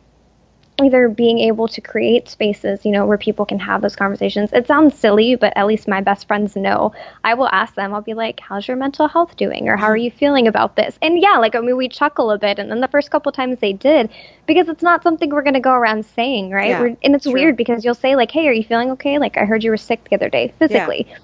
either 0.81 1.10
being 1.10 1.39
able 1.39 1.67
to 1.67 1.81
create 1.81 2.29
spaces, 2.29 2.86
you 2.86 2.91
know, 2.91 3.05
where 3.05 3.17
people 3.17 3.46
can 3.46 3.60
have 3.60 3.81
those 3.81 3.96
conversations. 3.96 4.51
It 4.53 4.67
sounds 4.67 4.98
silly, 4.98 5.36
but 5.36 5.53
at 5.55 5.65
least 5.65 5.88
my 5.88 6.01
best 6.01 6.27
friends 6.27 6.55
know. 6.55 6.93
I 7.24 7.34
will 7.34 7.48
ask 7.48 7.74
them, 7.74 7.93
I'll 7.93 8.01
be 8.01 8.13
like, 8.13 8.39
how's 8.39 8.67
your 8.67 8.77
mental 8.77 9.07
health 9.07 9.36
doing? 9.38 9.69
Or 9.69 9.75
how 9.75 9.88
are 9.88 9.98
you 9.98 10.12
feeling 10.12 10.48
about 10.48 10.75
this? 10.75 10.98
And 11.01 11.19
yeah, 11.19 11.38
like, 11.39 11.55
I 11.55 11.62
mean, 11.62 11.77
we 11.77 11.89
chuckle 11.89 12.29
a 12.29 12.38
bit. 12.38 12.60
And 12.60 12.69
then 12.69 12.79
the 12.79 12.88
first 12.88 13.10
couple 13.10 13.31
times 13.31 13.60
they 13.60 13.74
did, 13.74 14.12
because 14.46 14.69
it's 14.69 14.84
not 14.84 15.01
something 15.01 15.29
we're 15.29 15.41
going 15.41 15.55
to 15.55 15.60
go 15.60 15.74
around 15.74 16.05
saying, 16.05 16.51
right? 16.51 16.69
Yeah, 16.69 16.96
and 17.03 17.15
it's 17.15 17.24
true. 17.24 17.34
weird 17.34 17.57
because 17.57 17.84
you'll 17.84 17.96
say, 17.96 18.15
like, 18.15 18.29
hey, 18.31 18.48
are 18.48 18.53
you 18.53 18.63
feeling 18.63 18.91
okay? 18.91 19.17
Like, 19.17 19.38
I 19.38 19.46
heard 19.46 19.63
you 19.63 19.72
were 19.72 19.77
sick 19.77 20.07
the 20.10 20.15
other 20.15 20.29
day 20.29 20.53
physically. 20.60 21.07
Yeah 21.10 21.17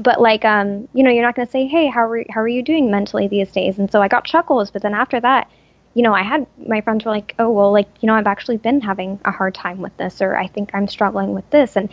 But 0.00 0.20
like, 0.20 0.44
um, 0.44 0.88
you 0.94 1.02
know, 1.02 1.10
you're 1.10 1.24
not 1.24 1.34
going 1.34 1.46
to 1.46 1.50
say, 1.50 1.66
"Hey, 1.66 1.88
how 1.88 2.08
are 2.08 2.24
how 2.30 2.40
are 2.40 2.48
you 2.48 2.62
doing 2.62 2.90
mentally 2.90 3.26
these 3.26 3.50
days?" 3.50 3.78
And 3.78 3.90
so 3.90 4.00
I 4.00 4.08
got 4.08 4.24
chuckles, 4.24 4.70
but 4.70 4.82
then 4.82 4.94
after 4.94 5.18
that, 5.20 5.50
you 5.98 6.04
know, 6.04 6.14
I 6.14 6.22
had 6.22 6.46
my 6.64 6.80
friends 6.80 7.04
were 7.04 7.10
like, 7.10 7.34
oh, 7.40 7.50
well, 7.50 7.72
like, 7.72 7.88
you 8.00 8.06
know, 8.06 8.14
I've 8.14 8.28
actually 8.28 8.58
been 8.58 8.80
having 8.80 9.18
a 9.24 9.32
hard 9.32 9.52
time 9.52 9.80
with 9.80 9.96
this, 9.96 10.22
or 10.22 10.36
I 10.36 10.46
think 10.46 10.70
I'm 10.72 10.86
struggling 10.86 11.34
with 11.34 11.50
this. 11.50 11.74
And 11.74 11.88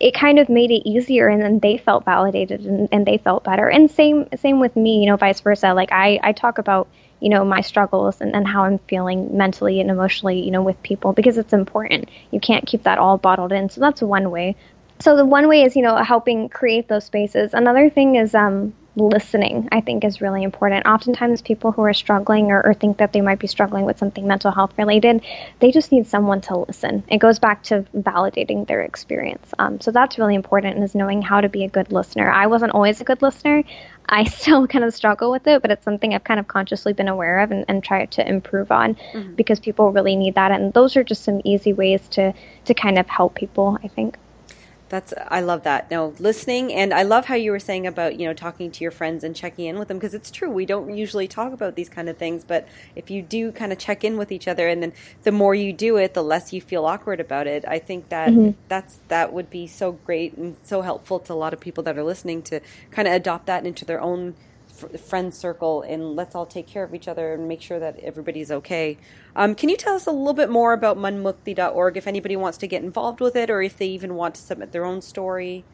it 0.00 0.14
kind 0.14 0.38
of 0.38 0.48
made 0.48 0.70
it 0.70 0.88
easier 0.88 1.28
and 1.28 1.42
then 1.42 1.58
they 1.58 1.76
felt 1.76 2.06
validated 2.06 2.64
and, 2.64 2.88
and 2.90 3.04
they 3.04 3.18
felt 3.18 3.44
better. 3.44 3.68
And 3.68 3.90
same, 3.90 4.30
same 4.34 4.60
with 4.60 4.76
me, 4.76 5.00
you 5.00 5.06
know, 5.10 5.18
vice 5.18 5.42
versa. 5.42 5.74
Like 5.74 5.92
I, 5.92 6.18
I 6.22 6.32
talk 6.32 6.56
about, 6.56 6.88
you 7.20 7.28
know, 7.28 7.44
my 7.44 7.60
struggles 7.60 8.22
and, 8.22 8.34
and 8.34 8.48
how 8.48 8.64
I'm 8.64 8.78
feeling 8.88 9.36
mentally 9.36 9.78
and 9.78 9.90
emotionally, 9.90 10.40
you 10.40 10.52
know, 10.52 10.62
with 10.62 10.82
people 10.82 11.12
because 11.12 11.36
it's 11.36 11.52
important. 11.52 12.08
You 12.30 12.40
can't 12.40 12.66
keep 12.66 12.84
that 12.84 12.96
all 12.96 13.18
bottled 13.18 13.52
in. 13.52 13.68
So 13.68 13.82
that's 13.82 14.00
one 14.00 14.30
way. 14.30 14.56
So 15.00 15.18
the 15.18 15.26
one 15.26 15.48
way 15.48 15.64
is, 15.64 15.76
you 15.76 15.82
know, 15.82 15.96
helping 15.96 16.48
create 16.48 16.88
those 16.88 17.04
spaces. 17.04 17.52
Another 17.52 17.90
thing 17.90 18.16
is 18.16 18.34
um, 18.34 18.72
listening, 18.96 19.68
I 19.70 19.80
think, 19.80 20.04
is 20.04 20.20
really 20.20 20.42
important. 20.42 20.86
Oftentimes, 20.86 21.42
people 21.42 21.72
who 21.72 21.82
are 21.82 21.94
struggling 21.94 22.50
or, 22.50 22.62
or, 22.62 22.74
think 22.74 22.98
that 22.98 23.12
they 23.12 23.20
might 23.20 23.38
be 23.38 23.46
struggling 23.46 23.84
with 23.84 23.98
something 23.98 24.26
mental 24.26 24.50
health 24.50 24.72
related, 24.76 25.22
they 25.60 25.70
just 25.70 25.92
need 25.92 26.06
someone 26.06 26.40
to 26.42 26.58
listen. 26.58 27.04
It 27.08 27.18
goes 27.18 27.38
back 27.38 27.62
to 27.64 27.84
validating 27.96 28.66
their 28.66 28.82
experience. 28.82 29.52
Um, 29.58 29.80
so 29.80 29.90
that's 29.90 30.18
really 30.18 30.34
important 30.34 30.82
is 30.82 30.94
knowing 30.94 31.22
how 31.22 31.40
to 31.40 31.48
be 31.48 31.64
a 31.64 31.68
good 31.68 31.92
listener. 31.92 32.30
I 32.30 32.48
wasn't 32.48 32.72
always 32.72 33.00
a 33.00 33.04
good 33.04 33.22
listener. 33.22 33.62
I 34.08 34.24
still 34.38 34.66
kind 34.66 34.84
of 34.84 34.92
struggle 34.92 35.30
with 35.30 35.46
it, 35.46 35.62
but 35.62 35.70
it's 35.70 35.84
something 35.84 36.12
I've 36.12 36.24
kind 36.24 36.40
of 36.40 36.48
consciously 36.48 36.92
been 36.92 37.08
aware 37.08 37.40
of 37.40 37.52
and, 37.52 37.64
and 37.68 37.82
tried 37.82 38.10
to 38.12 38.28
improve 38.28 38.72
on 38.72 38.96
mm-hmm. 39.12 39.34
because 39.34 39.60
people 39.60 39.92
really 39.92 40.16
need 40.16 40.34
that. 40.34 40.50
And 40.50 40.72
those 40.72 40.96
are 40.96 41.04
just 41.04 41.22
some 41.24 41.40
easy 41.44 41.72
ways 41.72 42.06
to, 42.10 42.34
to 42.64 42.74
kind 42.74 42.98
of 42.98 43.08
help 43.08 43.34
people, 43.34 43.78
I 43.82 43.88
think. 43.88 44.18
That's 44.90 45.14
I 45.28 45.40
love 45.40 45.62
that. 45.62 45.88
No, 45.88 46.14
listening 46.18 46.72
and 46.74 46.92
I 46.92 47.04
love 47.04 47.26
how 47.26 47.36
you 47.36 47.52
were 47.52 47.60
saying 47.60 47.86
about, 47.86 48.18
you 48.18 48.26
know, 48.26 48.34
talking 48.34 48.72
to 48.72 48.82
your 48.82 48.90
friends 48.90 49.22
and 49.22 49.36
checking 49.36 49.66
in 49.66 49.78
with 49.78 49.86
them 49.86 49.98
because 49.98 50.14
it's 50.14 50.32
true. 50.32 50.50
We 50.50 50.66
don't 50.66 50.96
usually 50.96 51.28
talk 51.28 51.52
about 51.52 51.76
these 51.76 51.88
kind 51.88 52.08
of 52.08 52.18
things, 52.18 52.42
but 52.42 52.66
if 52.96 53.08
you 53.08 53.22
do 53.22 53.52
kind 53.52 53.72
of 53.72 53.78
check 53.78 54.02
in 54.02 54.18
with 54.18 54.32
each 54.32 54.48
other 54.48 54.68
and 54.68 54.82
then 54.82 54.92
the 55.22 55.30
more 55.30 55.54
you 55.54 55.72
do 55.72 55.96
it, 55.96 56.14
the 56.14 56.24
less 56.24 56.52
you 56.52 56.60
feel 56.60 56.84
awkward 56.84 57.20
about 57.20 57.46
it. 57.46 57.64
I 57.68 57.78
think 57.78 58.08
that 58.08 58.30
mm-hmm. 58.30 58.58
that's 58.66 58.98
that 59.06 59.32
would 59.32 59.48
be 59.48 59.68
so 59.68 59.92
great 59.92 60.36
and 60.36 60.56
so 60.64 60.82
helpful 60.82 61.20
to 61.20 61.32
a 61.32 61.34
lot 61.34 61.52
of 61.54 61.60
people 61.60 61.84
that 61.84 61.96
are 61.96 62.02
listening 62.02 62.42
to 62.42 62.60
kind 62.90 63.06
of 63.06 63.14
adopt 63.14 63.46
that 63.46 63.64
into 63.64 63.84
their 63.84 64.00
own 64.00 64.34
friend 64.98 65.34
circle 65.34 65.82
and 65.82 66.16
let's 66.16 66.34
all 66.34 66.46
take 66.46 66.66
care 66.66 66.84
of 66.84 66.94
each 66.94 67.08
other 67.08 67.34
and 67.34 67.48
make 67.48 67.62
sure 67.62 67.78
that 67.78 67.98
everybody's 68.00 68.50
okay. 68.50 68.98
Um, 69.36 69.54
can 69.54 69.68
you 69.68 69.76
tell 69.76 69.94
us 69.94 70.06
a 70.06 70.12
little 70.12 70.34
bit 70.34 70.50
more 70.50 70.72
about 70.72 70.96
manmukti.org 70.96 71.96
if 71.96 72.06
anybody 72.06 72.36
wants 72.36 72.58
to 72.58 72.66
get 72.66 72.82
involved 72.82 73.20
with 73.20 73.36
it 73.36 73.50
or 73.50 73.62
if 73.62 73.76
they 73.76 73.86
even 73.86 74.14
want 74.14 74.34
to 74.36 74.40
submit 74.40 74.72
their 74.72 74.84
own 74.84 75.02
story? 75.02 75.64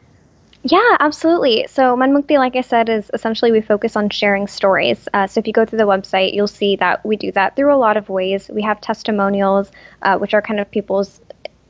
Yeah, 0.63 0.97
absolutely. 0.99 1.67
So 1.69 1.95
Manmukti, 1.95 2.37
like 2.37 2.55
I 2.55 2.61
said, 2.61 2.89
is 2.89 3.09
essentially 3.13 3.51
we 3.51 3.61
focus 3.61 3.95
on 3.95 4.09
sharing 4.09 4.47
stories. 4.47 5.07
Uh, 5.13 5.27
so 5.27 5.39
if 5.39 5.47
you 5.47 5.53
go 5.53 5.65
through 5.65 5.77
the 5.77 5.85
website, 5.85 6.33
you'll 6.33 6.47
see 6.47 6.75
that 6.77 7.05
we 7.05 7.15
do 7.15 7.31
that 7.33 7.55
through 7.55 7.73
a 7.73 7.77
lot 7.77 7.95
of 7.95 8.09
ways. 8.09 8.49
We 8.51 8.63
have 8.63 8.81
testimonials, 8.81 9.71
uh, 10.01 10.17
which 10.17 10.33
are 10.33 10.41
kind 10.41 10.59
of 10.59 10.69
people's 10.69 11.21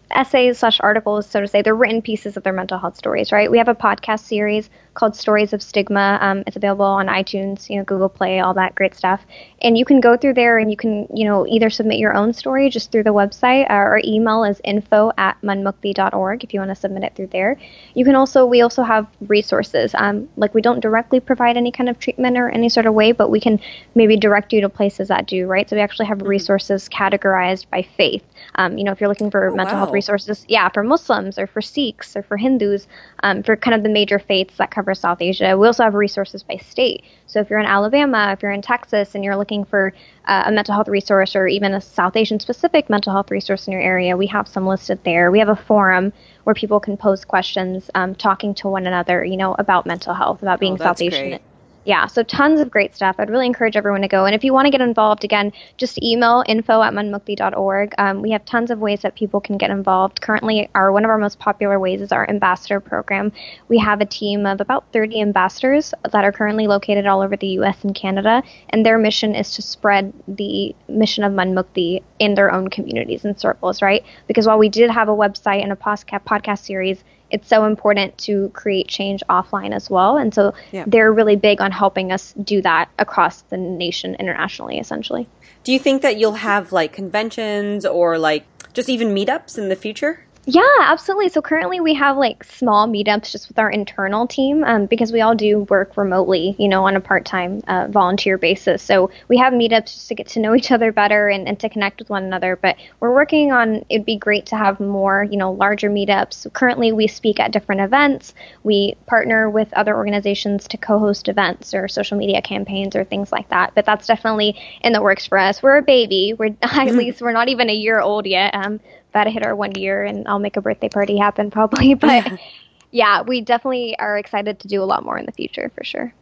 essays 0.09 0.59
slash 0.59 0.79
articles, 0.79 1.29
so 1.29 1.41
to 1.41 1.47
say. 1.47 1.61
They're 1.61 1.75
written 1.75 2.01
pieces 2.01 2.37
of 2.37 2.43
their 2.43 2.53
mental 2.53 2.79
health 2.79 2.95
stories, 2.95 3.31
right? 3.31 3.51
We 3.51 3.57
have 3.57 3.67
a 3.67 3.75
podcast 3.75 4.21
series 4.21 4.69
called 4.97 5.15
Stories 5.15 5.53
of 5.53 5.61
Stigma. 5.61 6.17
Um, 6.21 6.43
it's 6.47 6.55
available 6.55 6.85
on 6.85 7.05
iTunes, 7.05 7.69
you 7.69 7.77
know, 7.77 7.83
Google 7.83 8.09
Play, 8.09 8.39
all 8.39 8.55
that 8.55 8.73
great 8.73 8.95
stuff. 8.95 9.21
And 9.61 9.77
you 9.77 9.85
can 9.85 10.01
go 10.01 10.17
through 10.17 10.33
there 10.33 10.57
and 10.57 10.71
you 10.71 10.77
can, 10.77 11.07
you 11.13 11.23
know, 11.23 11.45
either 11.47 11.69
submit 11.69 11.99
your 11.99 12.15
own 12.15 12.33
story 12.33 12.69
just 12.69 12.91
through 12.91 13.03
the 13.03 13.13
website. 13.13 13.69
Our 13.69 14.01
email 14.03 14.43
is 14.43 14.59
info 14.63 15.11
at 15.17 15.39
manmukti.org 15.43 16.43
if 16.43 16.53
you 16.53 16.59
want 16.59 16.71
to 16.71 16.75
submit 16.75 17.03
it 17.03 17.15
through 17.15 17.27
there. 17.27 17.57
You 17.93 18.05
can 18.05 18.15
also, 18.15 18.45
we 18.45 18.61
also 18.61 18.81
have 18.81 19.07
resources. 19.21 19.93
Um, 19.93 20.29
like 20.35 20.55
we 20.55 20.61
don't 20.61 20.79
directly 20.79 21.19
provide 21.19 21.57
any 21.57 21.71
kind 21.71 21.89
of 21.89 21.99
treatment 21.99 22.35
or 22.37 22.49
any 22.49 22.67
sort 22.67 22.87
of 22.87 22.95
way, 22.95 23.11
but 23.11 23.29
we 23.29 23.39
can 23.39 23.59
maybe 23.93 24.17
direct 24.17 24.51
you 24.51 24.61
to 24.61 24.69
places 24.69 25.09
that 25.09 25.27
do, 25.27 25.45
right? 25.45 25.69
So 25.69 25.75
we 25.75 25.81
actually 25.83 26.07
have 26.07 26.17
mm-hmm. 26.17 26.27
resources 26.27 26.89
categorized 26.89 27.69
by 27.69 27.83
faith. 27.83 28.23
Um, 28.55 28.79
you 28.79 28.83
know, 28.83 28.91
if 28.91 28.99
you're 28.99 29.09
looking 29.09 29.29
for 29.29 29.49
oh, 29.49 29.55
mental 29.55 29.75
wow. 29.75 29.83
health 29.83 29.93
resources, 29.93 30.43
yeah, 30.47 30.69
for 30.69 30.83
Muslims 30.83 31.37
or 31.37 31.45
for 31.45 31.61
Sikhs 31.61 32.15
or 32.15 32.23
for 32.23 32.37
Hindus, 32.37 32.87
um, 33.21 33.43
for 33.43 33.55
kind 33.55 33.75
of 33.75 33.83
the 33.83 33.89
major 33.89 34.17
faiths 34.17 34.57
that 34.57 34.71
cover 34.71 34.86
cover 34.87 34.95
South 34.95 35.21
Asia. 35.21 35.57
We 35.57 35.67
also 35.67 35.83
have 35.83 35.93
resources 35.93 36.43
by 36.43 36.57
state. 36.57 37.03
So 37.25 37.39
if 37.39 37.49
you're 37.49 37.59
in 37.59 37.65
Alabama, 37.65 38.31
if 38.31 38.41
you're 38.41 38.51
in 38.51 38.61
Texas, 38.61 39.15
and 39.15 39.23
you're 39.23 39.35
looking 39.35 39.65
for 39.65 39.93
uh, 40.25 40.43
a 40.45 40.51
mental 40.51 40.73
health 40.73 40.87
resource 40.87 41.35
or 41.35 41.47
even 41.47 41.73
a 41.73 41.81
South 41.81 42.15
Asian 42.15 42.39
specific 42.39 42.89
mental 42.89 43.11
health 43.11 43.29
resource 43.29 43.67
in 43.67 43.73
your 43.73 43.81
area, 43.81 44.15
we 44.15 44.27
have 44.27 44.47
some 44.47 44.65
listed 44.65 44.99
there. 45.03 45.29
We 45.29 45.39
have 45.39 45.49
a 45.49 45.55
forum 45.55 46.13
where 46.45 46.55
people 46.55 46.79
can 46.79 46.95
pose 46.95 47.25
questions, 47.25 47.89
um, 47.95 48.15
talking 48.15 48.53
to 48.55 48.69
one 48.69 48.87
another, 48.87 49.23
you 49.23 49.37
know, 49.37 49.55
about 49.59 49.85
mental 49.85 50.13
health, 50.13 50.41
about 50.41 50.59
being 50.59 50.73
oh, 50.73 50.77
South 50.77 51.01
Asian. 51.01 51.29
Great 51.29 51.41
yeah, 51.87 52.05
so 52.05 52.21
tons 52.21 52.59
of 52.59 52.69
great 52.69 52.93
stuff. 52.93 53.15
I'd 53.17 53.29
really 53.29 53.45
encourage 53.45 53.77
everyone 53.77 54.01
to 54.01 54.09
go. 54.09 54.25
And 54.25 54.35
if 54.35 54.43
you 54.43 54.51
want 54.51 54.65
to 54.65 54.71
get 54.71 54.81
involved, 54.81 55.23
again, 55.23 55.53
just 55.77 56.03
email 56.03 56.43
info 56.45 56.81
at 56.81 56.91
manmukti.org. 56.91 57.93
Um, 57.97 58.21
we 58.21 58.29
have 58.31 58.43
tons 58.43 58.71
of 58.71 58.79
ways 58.79 59.03
that 59.03 59.15
people 59.15 59.39
can 59.39 59.57
get 59.57 59.69
involved. 59.69 60.19
Currently, 60.19 60.69
our 60.75 60.91
one 60.91 61.05
of 61.05 61.09
our 61.09 61.17
most 61.17 61.39
popular 61.39 61.79
ways 61.79 62.01
is 62.01 62.11
our 62.11 62.29
ambassador 62.29 62.81
program. 62.81 63.31
We 63.69 63.77
have 63.77 64.01
a 64.01 64.05
team 64.05 64.45
of 64.45 64.59
about 64.59 64.83
30 64.91 65.21
ambassadors 65.21 65.93
that 66.11 66.25
are 66.25 66.31
currently 66.33 66.67
located 66.67 67.07
all 67.07 67.21
over 67.21 67.37
the 67.37 67.47
U.S. 67.59 67.81
and 67.85 67.95
Canada, 67.95 68.43
and 68.71 68.85
their 68.85 68.97
mission 68.97 69.33
is 69.33 69.55
to 69.55 69.61
spread 69.61 70.11
the 70.27 70.75
mission 70.89 71.23
of 71.23 71.31
Manmukti 71.31 72.03
in 72.19 72.35
their 72.35 72.51
own 72.51 72.67
communities 72.67 73.23
and 73.23 73.39
circles, 73.39 73.81
right? 73.81 74.03
Because 74.27 74.45
while 74.45 74.57
we 74.57 74.67
did 74.67 74.89
have 74.89 75.07
a 75.07 75.15
website 75.15 75.63
and 75.63 75.71
a 75.71 75.77
podcast 75.77 76.65
series, 76.65 77.01
it's 77.29 77.47
so 77.47 77.65
important 77.65 78.17
to 78.19 78.49
create 78.49 78.87
change 78.87 79.23
offline 79.29 79.73
as 79.73 79.89
well. 79.89 80.17
And 80.17 80.33
so 80.33 80.53
yeah. 80.71 80.85
they're 80.87 81.11
really 81.11 81.35
big 81.35 81.61
on 81.61 81.71
helping 81.71 82.11
us 82.11 82.33
do 82.43 82.61
that 82.61 82.89
across 82.99 83.41
the 83.43 83.57
nation 83.57 84.15
internationally, 84.15 84.79
essentially. 84.79 85.27
Do 85.63 85.73
you 85.73 85.79
think 85.79 86.01
that 86.01 86.17
you'll 86.17 86.33
have 86.33 86.71
like 86.71 86.93
conventions 86.93 87.85
or 87.85 88.17
like 88.17 88.45
just 88.73 88.89
even 88.89 89.13
meetups 89.13 89.57
in 89.57 89.69
the 89.69 89.75
future? 89.75 90.23
Yeah, 90.49 90.63
absolutely. 90.79 91.27
So 91.27 91.41
currently 91.41 91.81
we 91.81 91.93
have 91.95 92.15
like 92.15 92.41
small 92.45 92.87
meetups 92.87 93.31
just 93.31 93.49
with 93.49 93.59
our 93.59 93.69
internal 93.69 94.25
team 94.25 94.63
um, 94.63 94.85
because 94.85 95.11
we 95.11 95.19
all 95.19 95.35
do 95.35 95.67
work 95.69 95.97
remotely, 95.97 96.55
you 96.57 96.69
know, 96.69 96.85
on 96.85 96.95
a 96.95 97.01
part 97.01 97.25
time 97.25 97.61
uh, 97.67 97.87
volunteer 97.89 98.37
basis. 98.37 98.81
So 98.81 99.11
we 99.27 99.37
have 99.39 99.51
meetups 99.51 99.93
just 99.93 100.07
to 100.07 100.15
get 100.15 100.27
to 100.29 100.39
know 100.39 100.55
each 100.55 100.71
other 100.71 100.93
better 100.93 101.27
and, 101.27 101.49
and 101.49 101.59
to 101.59 101.67
connect 101.67 101.99
with 101.99 102.09
one 102.09 102.23
another. 102.23 102.55
But 102.55 102.77
we're 103.01 103.13
working 103.13 103.51
on, 103.51 103.83
it'd 103.89 104.05
be 104.05 104.15
great 104.15 104.45
to 104.45 104.55
have 104.55 104.79
more, 104.79 105.25
you 105.29 105.35
know, 105.35 105.51
larger 105.51 105.89
meetups. 105.89 106.53
Currently 106.53 106.93
we 106.93 107.07
speak 107.07 107.41
at 107.41 107.51
different 107.51 107.81
events. 107.81 108.33
We 108.63 108.95
partner 109.05 109.49
with 109.49 109.73
other 109.73 109.97
organizations 109.97 110.65
to 110.69 110.77
co 110.77 110.97
host 110.97 111.27
events 111.27 111.73
or 111.73 111.89
social 111.89 112.17
media 112.17 112.41
campaigns 112.41 112.95
or 112.95 113.03
things 113.03 113.33
like 113.33 113.49
that. 113.49 113.75
But 113.75 113.85
that's 113.85 114.07
definitely 114.07 114.57
in 114.81 114.93
the 114.93 115.01
works 115.01 115.27
for 115.27 115.37
us. 115.37 115.61
We're 115.61 115.79
a 115.79 115.81
baby. 115.81 116.35
We're 116.39 116.55
at 116.61 116.95
least, 116.95 117.21
we're 117.21 117.33
not 117.33 117.49
even 117.49 117.69
a 117.69 117.75
year 117.75 117.99
old 117.99 118.25
yet. 118.25 118.55
Um, 118.55 118.79
to 119.23 119.29
hit 119.29 119.45
our 119.45 119.55
one 119.55 119.75
year, 119.75 120.03
and 120.03 120.27
I'll 120.27 120.39
make 120.39 120.57
a 120.57 120.61
birthday 120.61 120.89
party 120.89 121.17
happen 121.17 121.51
probably. 121.51 121.93
But 122.07 122.39
yeah, 122.91 123.21
we 123.21 123.41
definitely 123.41 123.97
are 123.99 124.17
excited 124.17 124.59
to 124.59 124.67
do 124.67 124.81
a 124.81 124.85
lot 124.85 125.03
more 125.03 125.17
in 125.17 125.25
the 125.25 125.31
future 125.31 125.71
for 125.75 125.83
sure. 125.83 126.13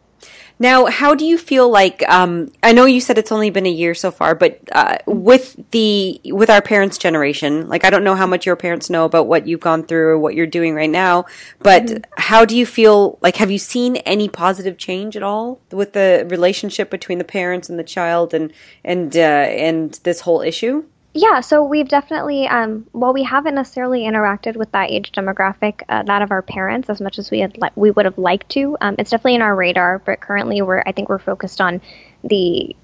Now, 0.57 0.85
how 0.85 1.15
do 1.15 1.25
you 1.25 1.37
feel 1.37 1.69
like? 1.69 2.01
Um, 2.07 2.51
I 2.63 2.71
know 2.71 2.85
you 2.85 3.01
said 3.01 3.17
it's 3.17 3.31
only 3.31 3.49
been 3.49 3.65
a 3.65 3.71
year 3.71 3.93
so 3.93 4.09
far, 4.09 4.35
but 4.35 4.61
uh, 4.71 4.97
with 5.05 5.59
the 5.71 6.21
with 6.25 6.49
our 6.49 6.61
parents' 6.61 6.97
generation, 6.97 7.67
like 7.67 7.83
I 7.83 7.89
don't 7.89 8.05
know 8.05 8.15
how 8.15 8.25
much 8.25 8.45
your 8.45 8.55
parents 8.55 8.89
know 8.89 9.03
about 9.03 9.27
what 9.27 9.47
you've 9.47 9.59
gone 9.59 9.83
through 9.83 10.07
or 10.07 10.17
what 10.17 10.33
you're 10.33 10.47
doing 10.47 10.73
right 10.73 10.89
now. 10.89 11.25
But 11.59 11.83
mm-hmm. 11.83 12.03
how 12.17 12.45
do 12.45 12.55
you 12.55 12.65
feel? 12.65 13.19
Like, 13.21 13.35
have 13.35 13.51
you 13.51 13.59
seen 13.59 13.97
any 13.97 14.29
positive 14.29 14.77
change 14.77 15.17
at 15.17 15.23
all 15.23 15.59
with 15.71 15.91
the 15.91 16.25
relationship 16.29 16.89
between 16.89 17.17
the 17.17 17.25
parents 17.25 17.69
and 17.69 17.77
the 17.77 17.83
child, 17.83 18.33
and 18.33 18.53
and 18.83 19.15
uh, 19.15 19.19
and 19.19 19.99
this 20.03 20.21
whole 20.21 20.41
issue? 20.41 20.85
Yeah, 21.17 21.39
so 21.39 21.63
we've 21.63 21.87
definitely, 21.87 22.45
um, 22.45 22.87
while 22.91 23.13
we 23.13 23.23
haven't 23.23 23.55
necessarily 23.55 24.01
interacted 24.01 24.57
with 24.57 24.69
that 24.73 24.91
age 24.91 25.13
demographic, 25.13 25.81
uh, 25.87 26.03
that 26.03 26.21
of 26.21 26.29
our 26.29 26.41
parents, 26.41 26.89
as 26.89 26.99
much 26.99 27.17
as 27.17 27.31
we 27.31 27.39
had 27.39 27.57
li- 27.57 27.69
we 27.77 27.89
would 27.89 28.03
have 28.03 28.17
liked 28.17 28.49
to, 28.49 28.75
um, 28.81 28.95
it's 28.99 29.11
definitely 29.11 29.35
in 29.35 29.41
our 29.41 29.55
radar. 29.55 29.99
But 29.99 30.19
currently, 30.19 30.61
we're 30.61 30.83
I 30.85 30.91
think 30.91 31.07
we're 31.07 31.19
focused 31.19 31.61
on 31.61 31.79
the 32.25 32.75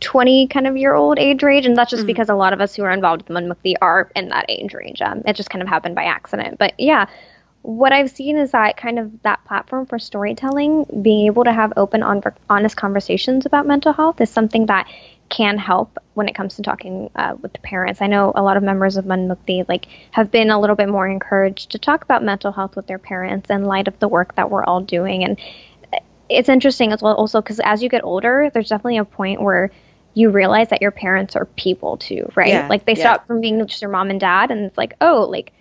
20 0.00 0.48
kind 0.48 0.66
of 0.66 0.76
year 0.76 0.94
old 0.94 1.20
age 1.20 1.44
range, 1.44 1.64
and 1.64 1.76
that's 1.76 1.92
just 1.92 2.00
mm-hmm. 2.00 2.08
because 2.08 2.28
a 2.28 2.34
lot 2.34 2.52
of 2.52 2.60
us 2.60 2.74
who 2.74 2.82
are 2.82 2.90
involved 2.90 3.28
with 3.28 3.36
Manmukti 3.36 3.74
are 3.80 4.10
in 4.16 4.30
that 4.30 4.46
age 4.48 4.74
range. 4.74 5.00
Um, 5.00 5.22
it 5.24 5.36
just 5.36 5.50
kind 5.50 5.62
of 5.62 5.68
happened 5.68 5.94
by 5.94 6.06
accident. 6.06 6.58
But 6.58 6.74
yeah, 6.80 7.06
what 7.66 7.92
I've 7.92 8.10
seen 8.10 8.36
is 8.36 8.52
that 8.52 8.76
kind 8.76 8.96
of 8.96 9.22
that 9.22 9.44
platform 9.44 9.86
for 9.86 9.98
storytelling, 9.98 10.86
being 11.02 11.26
able 11.26 11.42
to 11.42 11.52
have 11.52 11.72
open, 11.76 12.04
on, 12.04 12.22
honest 12.48 12.76
conversations 12.76 13.44
about 13.44 13.66
mental 13.66 13.92
health 13.92 14.20
is 14.20 14.30
something 14.30 14.66
that 14.66 14.86
can 15.30 15.58
help 15.58 15.98
when 16.14 16.28
it 16.28 16.36
comes 16.36 16.54
to 16.54 16.62
talking 16.62 17.10
uh, 17.16 17.34
with 17.42 17.52
the 17.52 17.58
parents. 17.58 18.00
I 18.00 18.06
know 18.06 18.30
a 18.36 18.40
lot 18.40 18.56
of 18.56 18.62
members 18.62 18.96
of 18.96 19.04
Manmukti 19.04 19.68
like 19.68 19.86
have 20.12 20.30
been 20.30 20.50
a 20.50 20.60
little 20.60 20.76
bit 20.76 20.88
more 20.88 21.08
encouraged 21.08 21.72
to 21.72 21.78
talk 21.80 22.04
about 22.04 22.22
mental 22.22 22.52
health 22.52 22.76
with 22.76 22.86
their 22.86 23.00
parents 23.00 23.50
in 23.50 23.64
light 23.64 23.88
of 23.88 23.98
the 23.98 24.06
work 24.06 24.36
that 24.36 24.48
we're 24.48 24.62
all 24.62 24.80
doing. 24.80 25.24
And 25.24 25.36
it's 26.28 26.48
interesting 26.48 26.92
as 26.92 27.02
well, 27.02 27.16
also 27.16 27.42
because 27.42 27.58
as 27.58 27.82
you 27.82 27.88
get 27.88 28.04
older, 28.04 28.48
there's 28.54 28.68
definitely 28.68 28.98
a 28.98 29.04
point 29.04 29.42
where 29.42 29.72
you 30.14 30.30
realize 30.30 30.68
that 30.68 30.82
your 30.82 30.92
parents 30.92 31.34
are 31.34 31.46
people 31.46 31.96
too, 31.96 32.30
right? 32.36 32.48
Yeah, 32.48 32.68
like 32.68 32.84
they 32.84 32.94
yeah. 32.94 33.00
stop 33.00 33.26
from 33.26 33.40
being 33.40 33.66
just 33.66 33.82
your 33.82 33.90
mom 33.90 34.10
and 34.10 34.20
dad, 34.20 34.52
and 34.52 34.66
it's 34.66 34.78
like, 34.78 34.94
oh, 35.00 35.26
like 35.28 35.52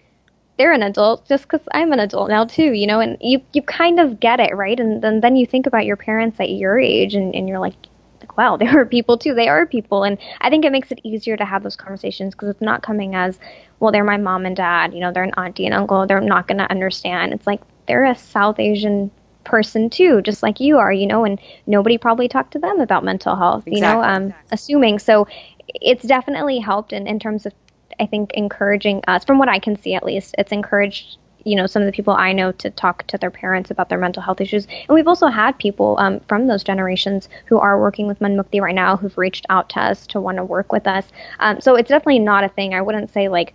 they're 0.58 0.72
an 0.72 0.84
adult 0.84 1.28
just 1.28 1.44
because 1.44 1.62
I'm 1.74 1.92
an 1.92 2.00
adult 2.00 2.30
now 2.30 2.46
too, 2.46 2.74
you 2.74 2.88
know, 2.88 3.00
and 3.00 3.18
you 3.22 3.42
you 3.54 3.62
kind 3.62 4.00
of 4.00 4.20
get 4.20 4.40
it, 4.40 4.56
right? 4.56 4.80
And 4.80 5.02
then 5.02 5.22
then 5.22 5.36
you 5.36 5.46
think 5.46 5.68
about 5.68 5.86
your 5.86 5.98
parents 5.98 6.40
at 6.40 6.50
your 6.50 6.80
age, 6.80 7.16
and, 7.16 7.36
and 7.36 7.48
you're 7.48 7.60
like, 7.60 7.76
like, 8.20 8.38
wow, 8.38 8.58
they 8.60 8.68
are 8.68 8.86
people 8.86 9.18
too. 9.18 9.34
They 9.34 9.48
are 9.48 9.66
people, 9.66 10.04
and 10.04 10.18
I 10.42 10.50
think 10.50 10.66
it 10.66 10.72
makes 10.72 10.92
it 10.92 11.00
easier 11.04 11.38
to 11.38 11.46
have 11.46 11.64
those 11.64 11.76
conversations 11.76 12.34
because 12.34 12.50
it's 12.50 12.62
not 12.62 12.84
coming 12.84 13.16
as, 13.16 13.40
well, 13.80 13.92
they're 13.92 14.04
my 14.04 14.18
mom 14.18 14.46
and 14.46 14.56
dad, 14.56 14.94
you 14.94 15.00
know, 15.00 15.12
they're 15.12 15.24
an 15.24 15.34
auntie 15.38 15.66
and 15.66 15.76
uncle, 15.76 16.08
they're 16.08 16.22
not 16.22 16.48
going 16.48 16.60
to 16.60 16.70
understand. 16.70 17.34
It's 17.34 17.48
like 17.48 17.62
they're 17.88 18.06
a 18.06 18.16
South 18.16 18.60
Asian 18.60 19.12
person 19.44 19.90
too, 19.90 20.22
just 20.22 20.42
like 20.42 20.60
you 20.60 20.78
are, 20.78 20.92
you 20.92 21.06
know, 21.06 21.24
and 21.24 21.40
nobody 21.68 21.98
probably 21.98 22.28
talked 22.28 22.54
to 22.54 22.60
them 22.60 22.80
about 22.80 23.04
mental 23.04 23.36
health, 23.36 23.68
exactly. 23.68 23.76
you 23.76 23.82
know, 23.82 24.02
um, 24.02 24.34
assuming. 24.52 25.00
So 25.00 25.28
it's 25.68 26.04
definitely 26.04 26.60
helped 26.60 26.94
in, 26.94 27.08
in 27.08 27.20
terms 27.20 27.46
of 27.46 27.54
I 28.00 28.06
think 28.06 28.34
encouraging 28.34 29.02
us, 29.08 29.26
from 29.26 29.40
what 29.40 29.50
I 29.50 29.60
can 29.60 29.80
see 29.82 29.94
at 29.96 30.04
least, 30.04 30.36
it's 30.38 30.52
encouraged 30.52 31.18
you 31.46 31.56
know 31.56 31.68
some 31.68 31.82
of 31.82 31.86
the 31.86 31.92
people 31.92 32.14
I 32.14 32.34
know 32.34 32.52
to 32.54 32.70
talk 32.72 33.06
to 33.08 33.18
their 33.18 33.32
parents 33.32 33.72
about 33.72 33.88
their 33.88 33.98
mental 33.98 34.22
health 34.22 34.42
issues. 34.42 34.66
And 34.66 34.96
we've 34.96 35.08
also 35.08 35.28
had 35.28 35.58
people 35.58 35.96
um, 36.00 36.20
from 36.28 36.48
those 36.48 36.64
generations 36.64 37.30
who 37.46 37.60
are 37.60 37.80
working 37.80 38.08
with 38.08 38.20
Manmukti 38.20 38.60
right 38.60 38.76
now 38.76 38.98
who've 38.98 39.18
reached 39.18 39.46
out 39.50 39.70
to 39.70 39.80
us 39.80 40.08
to 40.08 40.20
want 40.20 40.38
to 40.38 40.44
work 40.44 40.72
with 40.72 40.88
us. 40.88 41.06
Um, 41.40 41.62
so 41.62 41.76
it's 41.76 41.90
definitely 41.90 42.20
not 42.20 42.44
a 42.44 42.50
thing. 42.50 42.74
I 42.74 42.82
wouldn't 42.82 43.14
say 43.14 43.30
like 43.30 43.54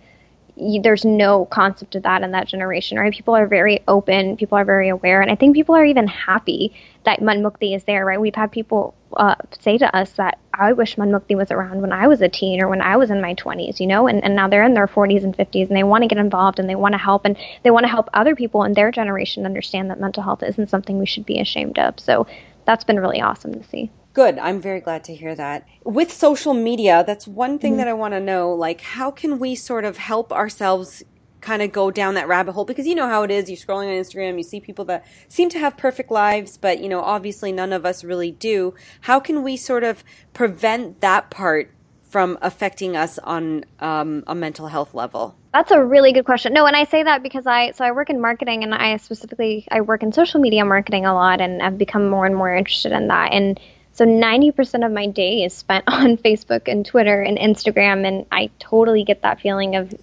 there's 0.81 1.05
no 1.05 1.45
concept 1.45 1.95
of 1.95 2.03
that 2.03 2.23
in 2.23 2.31
that 2.31 2.47
generation, 2.47 2.97
right? 2.97 3.13
People 3.13 3.35
are 3.35 3.47
very 3.47 3.81
open, 3.87 4.37
people 4.37 4.57
are 4.57 4.65
very 4.65 4.89
aware, 4.89 5.21
and 5.21 5.31
I 5.31 5.35
think 5.35 5.55
people 5.55 5.75
are 5.75 5.85
even 5.85 6.07
happy 6.07 6.73
that 7.03 7.19
Manmukti 7.19 7.75
is 7.75 7.83
there, 7.85 8.05
right? 8.05 8.19
We've 8.19 8.35
had 8.35 8.51
people 8.51 8.93
uh, 9.13 9.35
say 9.59 9.77
to 9.77 9.95
us 9.95 10.11
that 10.13 10.39
I 10.53 10.73
wish 10.73 10.95
Manmukti 10.95 11.35
was 11.35 11.51
around 11.51 11.81
when 11.81 11.91
I 11.91 12.07
was 12.07 12.21
a 12.21 12.29
teen 12.29 12.61
or 12.61 12.67
when 12.67 12.81
I 12.81 12.97
was 12.97 13.09
in 13.09 13.21
my 13.21 13.33
20s, 13.35 13.79
you 13.79 13.87
know, 13.87 14.07
and, 14.07 14.23
and 14.23 14.35
now 14.35 14.47
they're 14.47 14.63
in 14.63 14.73
their 14.73 14.87
40s 14.87 15.23
and 15.23 15.35
50s 15.35 15.67
and 15.67 15.75
they 15.75 15.83
want 15.83 16.03
to 16.03 16.07
get 16.07 16.17
involved 16.17 16.59
and 16.59 16.69
they 16.69 16.75
want 16.75 16.93
to 16.93 16.97
help 16.97 17.25
and 17.25 17.37
they 17.63 17.71
want 17.71 17.83
to 17.83 17.89
help 17.89 18.09
other 18.13 18.35
people 18.35 18.63
in 18.63 18.73
their 18.73 18.91
generation 18.91 19.45
understand 19.45 19.89
that 19.89 19.99
mental 19.99 20.23
health 20.23 20.43
isn't 20.43 20.69
something 20.69 20.99
we 20.99 21.05
should 21.05 21.25
be 21.25 21.39
ashamed 21.39 21.79
of. 21.79 21.99
So 21.99 22.27
that's 22.65 22.83
been 22.83 22.99
really 22.99 23.21
awesome 23.21 23.53
to 23.53 23.63
see. 23.63 23.91
Good. 24.13 24.39
I'm 24.39 24.59
very 24.59 24.81
glad 24.81 25.05
to 25.05 25.15
hear 25.15 25.35
that. 25.35 25.65
With 25.85 26.11
social 26.11 26.53
media, 26.53 27.03
that's 27.07 27.27
one 27.27 27.59
thing 27.59 27.73
mm-hmm. 27.73 27.77
that 27.77 27.87
I 27.87 27.93
want 27.93 28.13
to 28.13 28.19
know. 28.19 28.53
Like, 28.53 28.81
how 28.81 29.09
can 29.09 29.39
we 29.39 29.55
sort 29.55 29.85
of 29.85 29.97
help 29.97 30.33
ourselves 30.33 31.01
kind 31.41 31.61
of 31.61 31.71
go 31.71 31.91
down 31.91 32.13
that 32.13 32.27
rabbit 32.27 32.53
hole? 32.53 32.65
Because 32.65 32.87
you 32.87 32.95
know 32.95 33.07
how 33.07 33.23
it 33.23 33.31
is. 33.31 33.49
You're 33.49 33.57
scrolling 33.57 33.87
on 33.87 34.03
Instagram, 34.03 34.37
you 34.37 34.43
see 34.43 34.59
people 34.59 34.85
that 34.85 35.05
seem 35.27 35.49
to 35.49 35.59
have 35.59 35.77
perfect 35.77 36.11
lives, 36.11 36.57
but, 36.57 36.79
you 36.79 36.87
know, 36.87 37.01
obviously 37.01 37.51
none 37.51 37.73
of 37.73 37.85
us 37.85 38.03
really 38.03 38.31
do. 38.31 38.73
How 39.01 39.19
can 39.19 39.43
we 39.43 39.57
sort 39.57 39.83
of 39.83 40.03
prevent 40.33 41.01
that 41.01 41.29
part 41.29 41.71
from 42.09 42.37
affecting 42.41 42.95
us 42.95 43.17
on 43.19 43.65
um, 43.79 44.23
a 44.27 44.35
mental 44.35 44.67
health 44.67 44.93
level? 44.93 45.35
That's 45.53 45.71
a 45.71 45.83
really 45.83 46.13
good 46.13 46.25
question. 46.25 46.53
No, 46.53 46.65
and 46.65 46.75
I 46.75 46.85
say 46.85 47.03
that 47.03 47.23
because 47.23 47.45
I 47.45 47.71
so 47.71 47.83
I 47.83 47.91
work 47.91 48.09
in 48.09 48.21
marketing 48.21 48.63
and 48.63 48.73
I 48.73 48.95
specifically 48.97 49.67
I 49.69 49.81
work 49.81 50.01
in 50.01 50.13
social 50.13 50.39
media 50.39 50.63
marketing 50.63 51.05
a 51.05 51.13
lot 51.13 51.41
and 51.41 51.61
I've 51.61 51.77
become 51.77 52.09
more 52.09 52.25
and 52.25 52.35
more 52.35 52.53
interested 52.55 52.93
in 52.93 53.09
that 53.09 53.33
and 53.33 53.59
so 53.93 54.05
90% 54.05 54.85
of 54.85 54.91
my 54.91 55.07
day 55.07 55.43
is 55.43 55.53
spent 55.53 55.83
on 55.87 56.17
Facebook 56.17 56.67
and 56.67 56.85
Twitter 56.85 57.21
and 57.21 57.37
Instagram. 57.37 58.07
And 58.07 58.25
I 58.31 58.49
totally 58.59 59.03
get 59.03 59.21
that 59.21 59.39
feeling 59.39 59.75
of, 59.75 59.93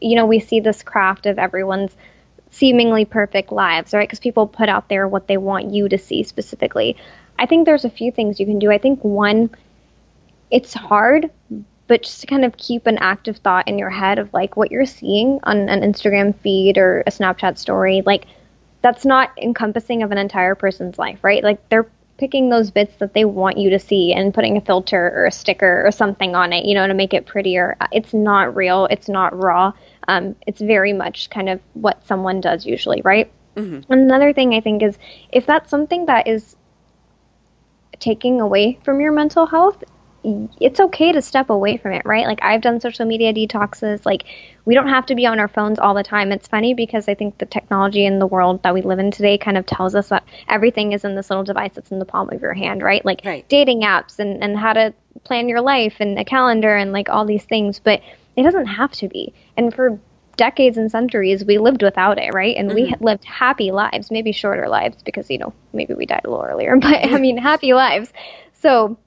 you 0.00 0.16
know, 0.16 0.26
we 0.26 0.40
see 0.40 0.60
this 0.60 0.82
craft 0.82 1.26
of 1.26 1.38
everyone's 1.38 1.96
seemingly 2.50 3.04
perfect 3.04 3.52
lives, 3.52 3.92
right? 3.92 4.08
Because 4.08 4.20
people 4.20 4.46
put 4.46 4.68
out 4.68 4.88
there 4.88 5.06
what 5.06 5.26
they 5.26 5.36
want 5.36 5.72
you 5.72 5.88
to 5.88 5.98
see 5.98 6.22
specifically. 6.22 6.96
I 7.38 7.46
think 7.46 7.66
there's 7.66 7.84
a 7.84 7.90
few 7.90 8.10
things 8.10 8.40
you 8.40 8.46
can 8.46 8.58
do. 8.58 8.70
I 8.70 8.78
think 8.78 9.04
one, 9.04 9.50
it's 10.50 10.74
hard, 10.74 11.30
but 11.86 12.02
just 12.02 12.20
to 12.22 12.26
kind 12.26 12.44
of 12.44 12.56
keep 12.56 12.86
an 12.86 12.98
active 12.98 13.38
thought 13.38 13.68
in 13.68 13.78
your 13.78 13.90
head 13.90 14.18
of 14.18 14.32
like 14.32 14.56
what 14.56 14.70
you're 14.70 14.86
seeing 14.86 15.40
on 15.42 15.68
an 15.68 15.80
Instagram 15.80 16.34
feed 16.40 16.78
or 16.78 17.02
a 17.06 17.10
Snapchat 17.10 17.58
story, 17.58 18.02
like 18.04 18.24
that's 18.82 19.04
not 19.04 19.30
encompassing 19.38 20.02
of 20.02 20.12
an 20.12 20.18
entire 20.18 20.54
person's 20.54 20.98
life, 20.98 21.18
right? 21.22 21.42
Like 21.42 21.68
they're 21.68 21.90
picking 22.18 22.48
those 22.48 22.70
bits 22.70 22.96
that 22.96 23.14
they 23.14 23.24
want 23.24 23.56
you 23.56 23.70
to 23.70 23.78
see 23.78 24.12
and 24.12 24.34
putting 24.34 24.56
a 24.56 24.60
filter 24.60 25.12
or 25.14 25.26
a 25.26 25.32
sticker 25.32 25.86
or 25.86 25.90
something 25.90 26.34
on 26.34 26.52
it, 26.52 26.64
you 26.64 26.74
know, 26.74 26.86
to 26.86 26.94
make 26.94 27.14
it 27.14 27.26
prettier. 27.26 27.76
It's 27.92 28.12
not 28.12 28.54
real. 28.56 28.86
It's 28.90 29.08
not 29.08 29.36
raw. 29.38 29.72
Um, 30.08 30.34
it's 30.46 30.60
very 30.60 30.92
much 30.92 31.30
kind 31.30 31.48
of 31.48 31.60
what 31.74 32.04
someone 32.06 32.40
does 32.40 32.66
usually, 32.66 33.00
right? 33.02 33.30
Mm-hmm. 33.56 33.92
Another 33.92 34.32
thing 34.32 34.52
I 34.52 34.60
think 34.60 34.82
is 34.82 34.98
if 35.30 35.46
that's 35.46 35.70
something 35.70 36.06
that 36.06 36.26
is 36.26 36.56
taking 38.00 38.40
away 38.40 38.78
from 38.82 39.00
your 39.00 39.12
mental 39.12 39.46
health, 39.46 39.82
it's 40.24 40.80
okay 40.80 41.12
to 41.12 41.22
step 41.22 41.48
away 41.48 41.76
from 41.76 41.92
it, 41.92 42.04
right? 42.04 42.26
Like 42.26 42.40
I've 42.42 42.60
done 42.60 42.80
social 42.80 43.06
media 43.06 43.32
detoxes. 43.32 44.04
Like 44.04 44.24
we 44.64 44.74
don't 44.74 44.88
have 44.88 45.06
to 45.06 45.14
be 45.14 45.26
on 45.26 45.38
our 45.38 45.48
phones 45.48 45.78
all 45.78 45.94
the 45.94 46.02
time. 46.02 46.32
It's 46.32 46.48
funny 46.48 46.74
because 46.74 47.08
I 47.08 47.14
think 47.14 47.38
the 47.38 47.46
technology 47.46 48.04
in 48.04 48.18
the 48.18 48.26
world 48.26 48.62
that 48.64 48.74
we 48.74 48.82
live 48.82 48.98
in 48.98 49.10
today 49.10 49.38
kind 49.38 49.56
of 49.56 49.64
tells 49.64 49.94
us 49.94 50.08
that 50.08 50.24
everything 50.48 50.92
is 50.92 51.04
in 51.04 51.14
this 51.14 51.30
little 51.30 51.44
device 51.44 51.72
that's 51.74 51.92
in 51.92 51.98
the 52.00 52.04
palm 52.04 52.30
of 52.30 52.42
your 52.42 52.54
hand, 52.54 52.82
right? 52.82 53.04
Like 53.04 53.22
right. 53.24 53.48
dating 53.48 53.82
apps 53.82 54.18
and, 54.18 54.42
and 54.42 54.58
how 54.58 54.72
to 54.72 54.92
plan 55.24 55.48
your 55.48 55.60
life 55.60 55.96
and 56.00 56.18
a 56.18 56.24
calendar 56.24 56.74
and 56.74 56.92
like 56.92 57.08
all 57.08 57.24
these 57.24 57.44
things. 57.44 57.78
But 57.78 58.02
it 58.36 58.42
doesn't 58.42 58.66
have 58.66 58.92
to 58.92 59.08
be. 59.08 59.32
And 59.56 59.72
for 59.72 59.98
decades 60.36 60.78
and 60.78 60.90
centuries, 60.90 61.44
we 61.44 61.58
lived 61.58 61.82
without 61.82 62.18
it, 62.18 62.34
right? 62.34 62.56
And 62.56 62.70
mm-hmm. 62.70 62.74
we 62.74 62.94
lived 63.00 63.24
happy 63.24 63.70
lives, 63.70 64.10
maybe 64.10 64.32
shorter 64.32 64.68
lives 64.68 65.02
because, 65.02 65.30
you 65.30 65.38
know, 65.38 65.52
maybe 65.72 65.94
we 65.94 66.06
died 66.06 66.22
a 66.24 66.30
little 66.30 66.44
earlier, 66.44 66.76
but 66.80 67.04
I 67.04 67.18
mean, 67.20 67.36
happy 67.36 67.72
lives. 67.72 68.12
So 68.54 68.98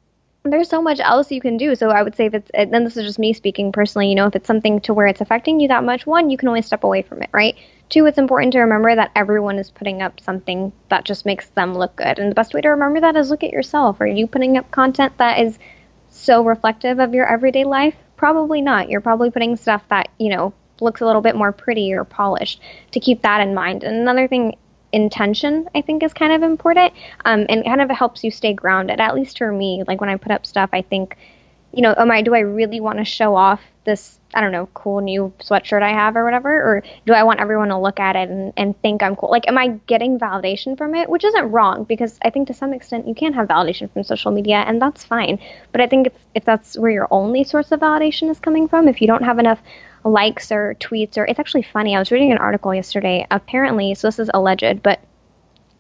there's 0.44 0.70
so 0.70 0.82
much 0.82 1.00
else 1.00 1.32
you 1.32 1.40
can 1.40 1.58
do. 1.58 1.76
So 1.76 1.90
I 1.90 2.02
would 2.02 2.16
say 2.16 2.26
if 2.26 2.34
it's, 2.34 2.50
and 2.54 2.74
this 2.74 2.98
is 2.98 3.06
just 3.06 3.20
me 3.20 3.34
speaking 3.34 3.72
personally, 3.72 4.10
you 4.10 4.16
know, 4.16 4.26
if 4.26 4.36
it's 4.36 4.48
something 4.48 4.82
to 4.82 4.94
where 4.94 5.08
it's 5.08 5.22
affecting 5.22 5.60
you 5.60 5.68
that 5.68 5.84
much, 5.84 6.08
one, 6.08 6.30
you 6.30 6.38
can 6.38 6.48
always 6.48 6.66
step 6.66 6.84
away 6.84 7.04
from 7.04 7.22
it, 7.22 7.30
right? 7.32 7.56
Two, 7.90 8.06
it's 8.08 8.18
important 8.18 8.54
to 8.54 8.60
remember 8.62 8.96
that 8.96 9.12
everyone 9.16 9.60
is 9.60 9.70
putting 9.70 10.02
up 10.02 10.20
something 10.20 10.72
that 10.90 11.06
just 11.06 11.26
makes 11.26 11.50
them 11.50 11.76
look 11.76 11.96
good. 11.96 12.18
And 12.18 12.32
the 12.32 12.36
best 12.36 12.54
way 12.54 12.62
to 12.62 12.70
remember 12.70 13.02
that 13.02 13.16
is 13.16 13.30
look 13.30 13.44
at 13.44 13.52
yourself. 13.52 14.02
Are 14.02 14.08
you 14.08 14.26
putting 14.26 14.58
up 14.58 14.72
content 14.72 15.18
that 15.18 15.40
is 15.40 15.60
so 16.10 16.44
reflective 16.44 17.00
of 17.00 17.14
your 17.14 17.28
everyday 17.28 17.64
life? 17.64 17.96
Probably 18.16 18.62
not. 18.62 18.90
You're 18.90 19.02
probably 19.02 19.30
putting 19.30 19.58
stuff 19.58 19.84
that, 19.90 20.10
you 20.18 20.30
know, 20.30 20.54
looks 20.80 21.02
a 21.02 21.06
little 21.06 21.22
bit 21.22 21.36
more 21.36 21.52
pretty 21.52 21.94
or 21.94 22.04
polished 22.04 22.60
to 22.92 23.00
keep 23.00 23.22
that 23.22 23.42
in 23.42 23.54
mind. 23.54 23.84
And 23.84 23.96
another 23.98 24.28
thing 24.28 24.56
intention 24.94 25.68
i 25.76 25.82
think 25.82 26.04
is 26.04 26.14
kind 26.14 26.34
of 26.34 26.44
important 26.44 26.94
um, 27.26 27.46
and 27.50 27.64
kind 27.66 27.82
of 27.82 27.90
helps 27.90 28.24
you 28.24 28.32
stay 28.32 28.54
grounded. 28.54 29.00
At 29.00 29.16
least 29.16 29.38
for 29.38 29.52
me 29.52 29.84
like 29.88 30.02
when 30.02 30.10
i 30.10 30.16
put 30.18 30.32
up 30.32 30.46
stuff 30.46 30.70
i 30.74 30.82
think 30.82 31.18
you 31.74 31.82
know 31.82 31.94
am 31.98 32.12
i 32.12 32.22
do 32.22 32.36
i 32.36 32.40
really 32.40 32.80
want 32.80 32.98
to 33.00 33.06
show 33.06 33.36
off 33.36 33.62
this 33.84 34.20
i 34.34 34.42
don't 34.42 34.52
know 34.52 34.68
cool 34.74 35.02
new 35.02 35.34
sweatshirt 35.40 35.82
i 35.82 35.90
have 35.90 36.16
or 36.16 36.24
whatever? 36.24 36.52
Or 36.52 36.84
do 37.06 37.14
i 37.14 37.24
want 37.24 37.40
everyone 37.40 37.70
to 37.70 37.80
look 37.80 38.00
at 38.00 38.16
it 38.16 38.30
and, 38.30 38.54
and 38.58 38.80
think 38.82 39.02
i'm 39.02 39.16
cool? 39.16 39.32
Like 39.32 39.48
am 39.48 39.58
i 39.58 39.80
getting 39.88 40.20
validation 40.20 40.78
from 40.78 40.94
it? 40.94 41.10
Which 41.10 41.24
isn't 41.24 41.52
wrong 41.52 41.86
because 41.86 42.20
i 42.24 42.30
think 42.30 42.48
to 42.48 42.54
some 42.54 42.74
extent 42.74 43.08
you 43.08 43.16
can 43.16 43.34
have 43.34 43.48
validation 43.48 43.92
from 43.92 44.04
social 44.04 44.32
media 44.32 44.58
and 44.68 44.82
that's 44.82 45.04
fine. 45.04 45.40
But 45.72 45.82
i 45.82 45.88
think 45.88 46.08
if, 46.08 46.14
if 46.36 46.46
that's 46.46 46.78
where 46.78 46.92
your 46.92 47.08
only 47.12 47.44
source 47.44 47.72
of 47.72 47.80
validation 47.80 48.30
is 48.30 48.40
coming 48.40 48.68
from 48.68 48.88
if 48.88 49.02
you 49.02 49.08
don't 49.08 49.24
have 49.24 49.40
enough 49.40 49.62
likes 50.04 50.52
or 50.52 50.76
tweets 50.80 51.18
or 51.18 51.26
it's 51.26 51.40
actually 51.40 51.64
funny. 51.64 51.96
I 51.96 52.00
was 52.00 52.12
reading 52.12 52.32
an 52.32 52.38
article 52.38 52.74
yesterday. 52.74 53.26
Apparently, 53.32 53.94
so 53.96 54.08
this 54.08 54.20
is 54.20 54.30
alleged, 54.34 54.82
but 54.84 55.00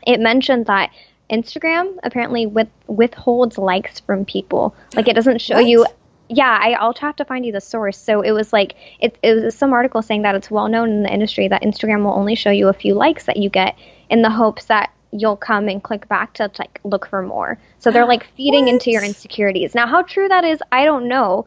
it 0.06 0.20
mentioned 0.20 0.66
that 0.68 0.92
Instagram 1.30 1.98
apparently 2.04 2.46
with 2.46 2.68
withholds 2.88 3.58
likes 3.58 4.00
from 4.00 4.26
people. 4.26 4.76
Like 4.96 5.08
it 5.08 5.16
doesn't 5.16 5.42
show 5.42 5.56
what? 5.56 5.66
you 5.66 5.86
yeah, 6.34 6.58
I, 6.62 6.72
I'll 6.74 6.94
have 6.94 7.18
to 7.18 7.26
find 7.26 7.46
you 7.46 7.52
the 7.52 7.60
source. 7.60 7.98
So 7.98 8.22
it 8.22 8.32
was 8.32 8.54
like 8.54 8.76
it, 9.00 9.18
it 9.22 9.44
was 9.44 9.56
some 9.56 9.74
article 9.74 10.02
saying 10.02 10.22
that 10.22 10.34
it's 10.34 10.50
well 10.50 10.70
known 10.70 10.90
in 10.90 11.04
the 11.04 11.14
industry 11.14 11.48
that 11.50 11.62
Instagram 11.62 12.04
will 12.04 12.14
only 12.14 12.36
show 12.36 12.52
you 12.52 12.70
a 12.70 12.74
few 12.74 12.94
likes 12.94 13.26
that 13.26 13.38
you 13.38 13.50
get 13.50 13.78
in 14.10 14.22
the 14.22 14.30
hopes 14.30 14.66
that 14.66 14.92
you'll 15.12 15.36
come 15.36 15.68
and 15.68 15.84
click 15.84 16.08
back 16.08 16.34
to 16.36 16.50
like 16.58 16.80
look 16.84 17.06
for 17.08 17.22
more. 17.22 17.60
So 17.80 17.92
they're 17.92 18.06
like 18.06 18.28
feeding 18.38 18.70
into 18.70 18.92
your 18.92 19.04
insecurities. 19.04 19.76
Now, 19.76 19.88
how 19.88 20.04
true 20.04 20.30
that 20.30 20.46
is, 20.46 20.60
I 20.72 20.86
don't 20.86 21.10
know, 21.10 21.46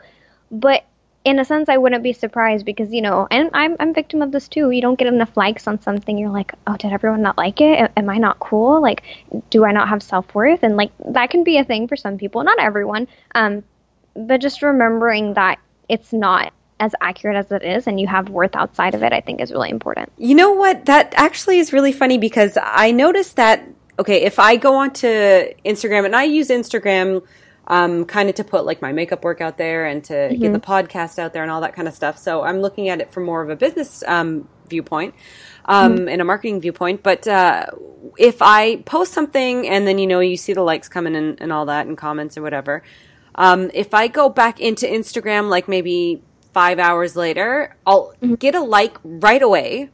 but 0.51 0.85
in 1.25 1.39
a 1.39 1.45
sense, 1.45 1.71
I 1.71 1.79
wouldn't 1.79 2.03
be 2.03 2.13
surprised 2.13 2.67
because 2.67 2.93
you 2.93 3.01
know, 3.01 3.27
and 3.31 3.51
I'm 3.55 3.77
I'm 3.81 3.95
victim 3.95 4.21
of 4.21 4.31
this 4.31 4.47
too. 4.47 4.71
You 4.71 4.83
don't 4.83 4.99
get 4.99 5.09
enough 5.09 5.37
likes 5.37 5.67
on 5.67 5.81
something, 5.81 6.19
you're 6.19 6.31
like, 6.31 6.53
oh, 6.67 6.77
did 6.77 6.93
everyone 6.93 7.23
not 7.23 7.39
like 7.39 7.61
it? 7.61 7.91
Am 7.97 8.11
I 8.11 8.19
not 8.19 8.39
cool? 8.39 8.81
Like, 8.81 9.03
do 9.51 9.65
I 9.65 9.73
not 9.73 9.89
have 9.89 10.03
self 10.03 10.35
worth? 10.35 10.63
And 10.63 10.77
like 10.77 10.93
that 11.09 11.31
can 11.31 11.43
be 11.43 11.57
a 11.59 11.65
thing 11.65 11.89
for 11.89 11.97
some 11.97 12.19
people, 12.19 12.45
not 12.45 12.59
everyone. 12.61 13.09
Um, 13.35 13.65
but 14.15 14.41
just 14.41 14.63
remembering 14.63 15.35
that 15.35 15.59
it's 15.89 16.13
not 16.13 16.53
as 16.81 16.95
accurate 17.01 17.37
as 17.37 17.51
it 17.51 17.63
is 17.63 17.87
and 17.87 18.01
you 18.01 18.07
have 18.07 18.29
worth 18.29 18.55
outside 18.55 18.95
of 18.95 19.03
it, 19.03 19.13
I 19.13 19.21
think 19.21 19.41
is 19.41 19.51
really 19.53 19.71
important. 19.71 20.13
You 20.19 20.35
know 20.35 20.53
what? 20.53 20.85
That 20.85 21.15
actually 21.17 21.59
is 21.59 21.73
really 21.73 21.93
funny 21.93 22.19
because 22.19 22.59
I 22.61 22.91
noticed 22.91 23.37
that, 23.37 23.67
okay, 23.99 24.23
if 24.23 24.39
I 24.39 24.57
go 24.57 24.75
onto 24.75 25.07
Instagram 25.07 26.05
and 26.05 26.15
I 26.15 26.25
use 26.25 26.49
Instagram 26.49 27.25
um, 27.67 28.05
kind 28.05 28.29
of 28.29 28.35
to 28.37 28.45
put 28.45 28.65
like 28.67 28.83
my 28.83 28.93
makeup 28.93 29.25
work 29.25 29.41
out 29.41 29.57
there 29.57 29.87
and 29.87 30.05
to 30.05 30.13
mm-hmm. 30.13 30.41
get 30.41 30.53
the 30.53 30.61
podcast 30.61 31.19
out 31.19 31.33
there 31.33 31.43
and 31.43 31.51
all 31.51 31.63
that 31.63 31.75
kind 31.75 31.89
of 31.89 31.95
stuff. 31.95 32.19
So 32.19 32.43
I'm 32.43 32.61
looking 32.61 32.89
at 32.89 33.01
it 33.01 33.13
from 33.13 33.25
more 33.25 33.43
of 33.43 33.51
a 33.51 33.57
business 33.57 34.03
um, 34.07 34.49
viewpoint 34.69 35.15
um, 35.65 35.97
mm-hmm. 35.97 36.09
and 36.09 36.21
a 36.21 36.25
marketing 36.25 36.61
viewpoint. 36.61 37.03
But 37.03 37.27
uh, 37.27 37.67
if 38.19 38.43
I 38.43 38.77
post 38.77 39.13
something 39.13 39.67
and 39.67 39.87
then 39.87 39.99
you 39.99 40.07
know 40.07 40.21
you 40.21 40.37
see 40.37 40.53
the 40.53 40.63
likes 40.63 40.89
coming 40.89 41.17
and, 41.17 41.41
and 41.41 41.53
all 41.53 41.67
that 41.67 41.87
and 41.87 41.97
comments 41.97 42.37
or 42.37 42.43
whatever, 42.43 42.83
um, 43.35 43.71
if 43.75 43.95
I 43.95 44.09
go 44.09 44.29
back 44.29 44.61
into 44.61 44.87
Instagram 44.87 45.49
like 45.49 45.67
maybe 45.67 46.23
five 46.53 46.79
hours 46.79 47.17
later, 47.17 47.77
I'll 47.87 48.15
mm-hmm. 48.23 48.35
get 48.35 48.55
a 48.55 48.61
like 48.61 48.97
right 49.03 49.43
away. 49.43 49.91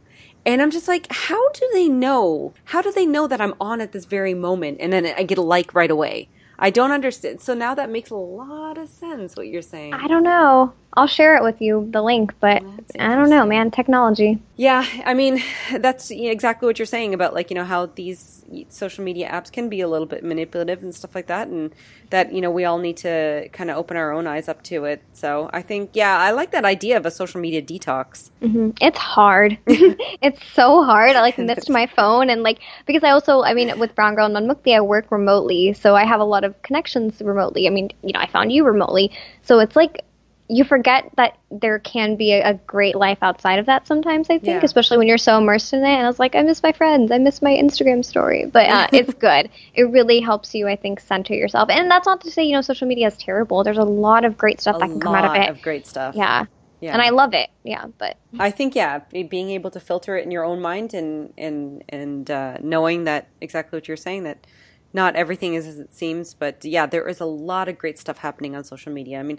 And 0.46 0.62
I'm 0.62 0.70
just 0.70 0.88
like, 0.88 1.06
how 1.11 1.50
do 1.52 1.68
they 1.74 1.88
know? 1.88 2.54
How 2.64 2.80
do 2.80 2.90
they 2.90 3.04
know 3.04 3.26
that 3.26 3.40
I'm 3.40 3.54
on 3.61 3.80
at 3.80 3.92
this 3.92 4.06
very 4.06 4.33
moment? 4.33 4.78
And 4.80 4.92
then 4.92 5.06
I 5.06 5.22
get 5.22 5.38
a 5.38 5.42
like 5.42 5.74
right 5.74 5.90
away. 5.90 6.30
I 6.61 6.70
don't 6.70 6.92
understand. 6.92 7.40
So 7.40 7.55
now 7.55 7.75
that 7.75 7.90
makes 7.90 8.11
a 8.11 8.16
lot 8.16 8.77
of 8.77 8.88
sense 8.88 9.35
what 9.35 9.49
you're 9.49 9.62
saying. 9.62 9.94
I 9.94 10.07
don't 10.07 10.23
know. 10.23 10.75
I'll 10.94 11.07
share 11.07 11.37
it 11.37 11.42
with 11.44 11.61
you, 11.61 11.88
the 11.90 12.03
link, 12.03 12.35
but 12.40 12.62
I 12.98 13.14
don't 13.14 13.31
know, 13.31 13.46
man. 13.46 13.70
Technology. 13.70 14.40
Yeah, 14.57 14.85
I 15.05 15.14
mean, 15.14 15.40
that's 15.79 16.11
exactly 16.11 16.66
what 16.66 16.79
you're 16.79 16.87
saying 16.87 17.14
about 17.14 17.33
like 17.33 17.50
you 17.50 17.55
know 17.55 17.64
how 17.64 17.87
these 17.87 18.44
social 18.68 19.05
media 19.05 19.31
apps 19.31 19.53
can 19.53 19.68
be 19.68 19.81
a 19.81 19.88
little 19.88 20.07
bit 20.07 20.24
manipulative 20.24 20.83
and 20.83 20.92
stuff 20.92 21.14
like 21.14 21.29
that, 21.29 21.46
and 21.46 21.72
that 22.11 22.33
you 22.33 22.40
know 22.40 22.50
we 22.50 22.64
all 22.64 22.79
need 22.79 22.96
to 22.98 23.48
kind 23.53 23.70
of 23.70 23.76
open 23.76 23.96
our 23.96 24.12
own 24.12 24.26
eyes 24.26 24.48
up 24.48 24.62
to 24.64 24.85
it. 24.85 25.03
So 25.12 25.48
I 25.53 25.62
think, 25.62 25.90
yeah, 25.94 26.18
I 26.18 26.33
like 26.33 26.50
that 26.50 26.64
idea 26.64 26.96
of 26.96 27.07
a 27.07 27.11
social 27.11 27.40
media 27.40 27.62
detox. 27.62 28.31
Mm-hmm. 28.42 28.70
It's 28.81 28.98
hard. 28.98 29.59
it's 29.66 30.44
so 30.55 30.83
hard. 30.83 31.14
I 31.14 31.20
like 31.20 31.38
missed 31.50 31.70
my 31.70 31.87
phone 31.87 32.31
and 32.31 32.42
like 32.42 32.59
because 32.87 33.05
I 33.05 33.11
also, 33.11 33.42
I 33.42 33.55
mean, 33.55 33.79
with 33.79 33.94
Brown 33.94 34.16
Girl 34.16 34.26
and 34.26 34.35
Manmukti, 34.35 34.74
I 34.74 34.81
work 34.81 35.12
remotely, 35.12 35.72
so 35.72 35.94
I 35.94 36.05
have 36.05 36.20
a 36.20 36.24
lot 36.24 36.42
of 36.42 36.61
connections 36.62 37.20
remotely. 37.20 37.68
I 37.68 37.70
mean, 37.70 37.90
you 38.03 38.12
know, 38.12 38.20
I 38.20 38.26
found 38.26 38.50
you 38.50 38.64
remotely, 38.64 39.12
so 39.42 39.61
it's 39.61 39.76
like 39.76 40.05
you 40.50 40.64
forget 40.64 41.08
that 41.16 41.38
there 41.50 41.78
can 41.78 42.16
be 42.16 42.32
a, 42.32 42.50
a, 42.50 42.54
great 42.54 42.96
life 42.96 43.18
outside 43.22 43.60
of 43.60 43.66
that 43.66 43.86
sometimes 43.86 44.28
i 44.30 44.38
think 44.38 44.46
yeah. 44.46 44.60
especially 44.64 44.98
when 44.98 45.06
you're 45.06 45.16
so 45.18 45.38
immersed 45.38 45.72
in 45.72 45.80
it. 45.80 45.86
And 45.86 46.04
i 46.04 46.06
was 46.06 46.18
like 46.18 46.34
i 46.34 46.42
miss 46.42 46.62
my 46.62 46.72
friends. 46.72 47.12
I 47.12 47.18
miss 47.18 47.40
my 47.40 47.52
instagram 47.52 48.04
story. 48.04 48.46
But 48.46 48.68
uh, 48.68 48.88
it's 48.92 49.14
good. 49.14 49.48
It 49.74 49.84
really 49.84 50.20
helps 50.20 50.54
you 50.54 50.66
i 50.66 50.76
think 50.76 51.00
center 51.00 51.34
yourself. 51.34 51.70
And 51.70 51.90
that's 51.90 52.06
not 52.06 52.20
to 52.22 52.30
say 52.30 52.44
you 52.44 52.52
know 52.52 52.62
social 52.62 52.88
media 52.88 53.06
is 53.06 53.16
terrible. 53.16 53.62
There's 53.62 53.78
a 53.78 53.84
lot 53.84 54.24
of 54.24 54.36
great 54.36 54.60
stuff 54.60 54.76
a 54.76 54.78
that 54.80 54.88
can 54.88 55.00
come 55.00 55.14
out 55.14 55.36
of 55.36 55.42
it. 55.42 55.48
of 55.48 55.62
great 55.62 55.86
stuff. 55.86 56.14
Yeah. 56.16 56.46
Yeah. 56.80 56.94
And 56.94 57.02
I 57.02 57.10
love 57.10 57.34
it. 57.34 57.50
Yeah, 57.62 57.88
but 57.98 58.16
I 58.38 58.50
think 58.50 58.74
yeah, 58.74 59.00
being 59.10 59.50
able 59.50 59.70
to 59.70 59.80
filter 59.80 60.16
it 60.16 60.24
in 60.24 60.30
your 60.30 60.44
own 60.44 60.62
mind 60.62 60.94
and 60.94 61.32
and 61.36 61.84
and 61.90 62.30
uh, 62.30 62.56
knowing 62.62 63.04
that 63.04 63.28
exactly 63.40 63.76
what 63.76 63.86
you're 63.86 63.98
saying 63.98 64.24
that 64.24 64.46
not 64.92 65.14
everything 65.14 65.54
is 65.54 65.66
as 65.66 65.78
it 65.78 65.94
seems, 65.94 66.34
but 66.34 66.64
yeah, 66.64 66.86
there 66.86 67.06
is 67.06 67.20
a 67.20 67.26
lot 67.26 67.68
of 67.68 67.78
great 67.78 67.98
stuff 67.98 68.18
happening 68.18 68.56
on 68.56 68.64
social 68.64 68.92
media. 68.92 69.20
I 69.20 69.22
mean, 69.22 69.38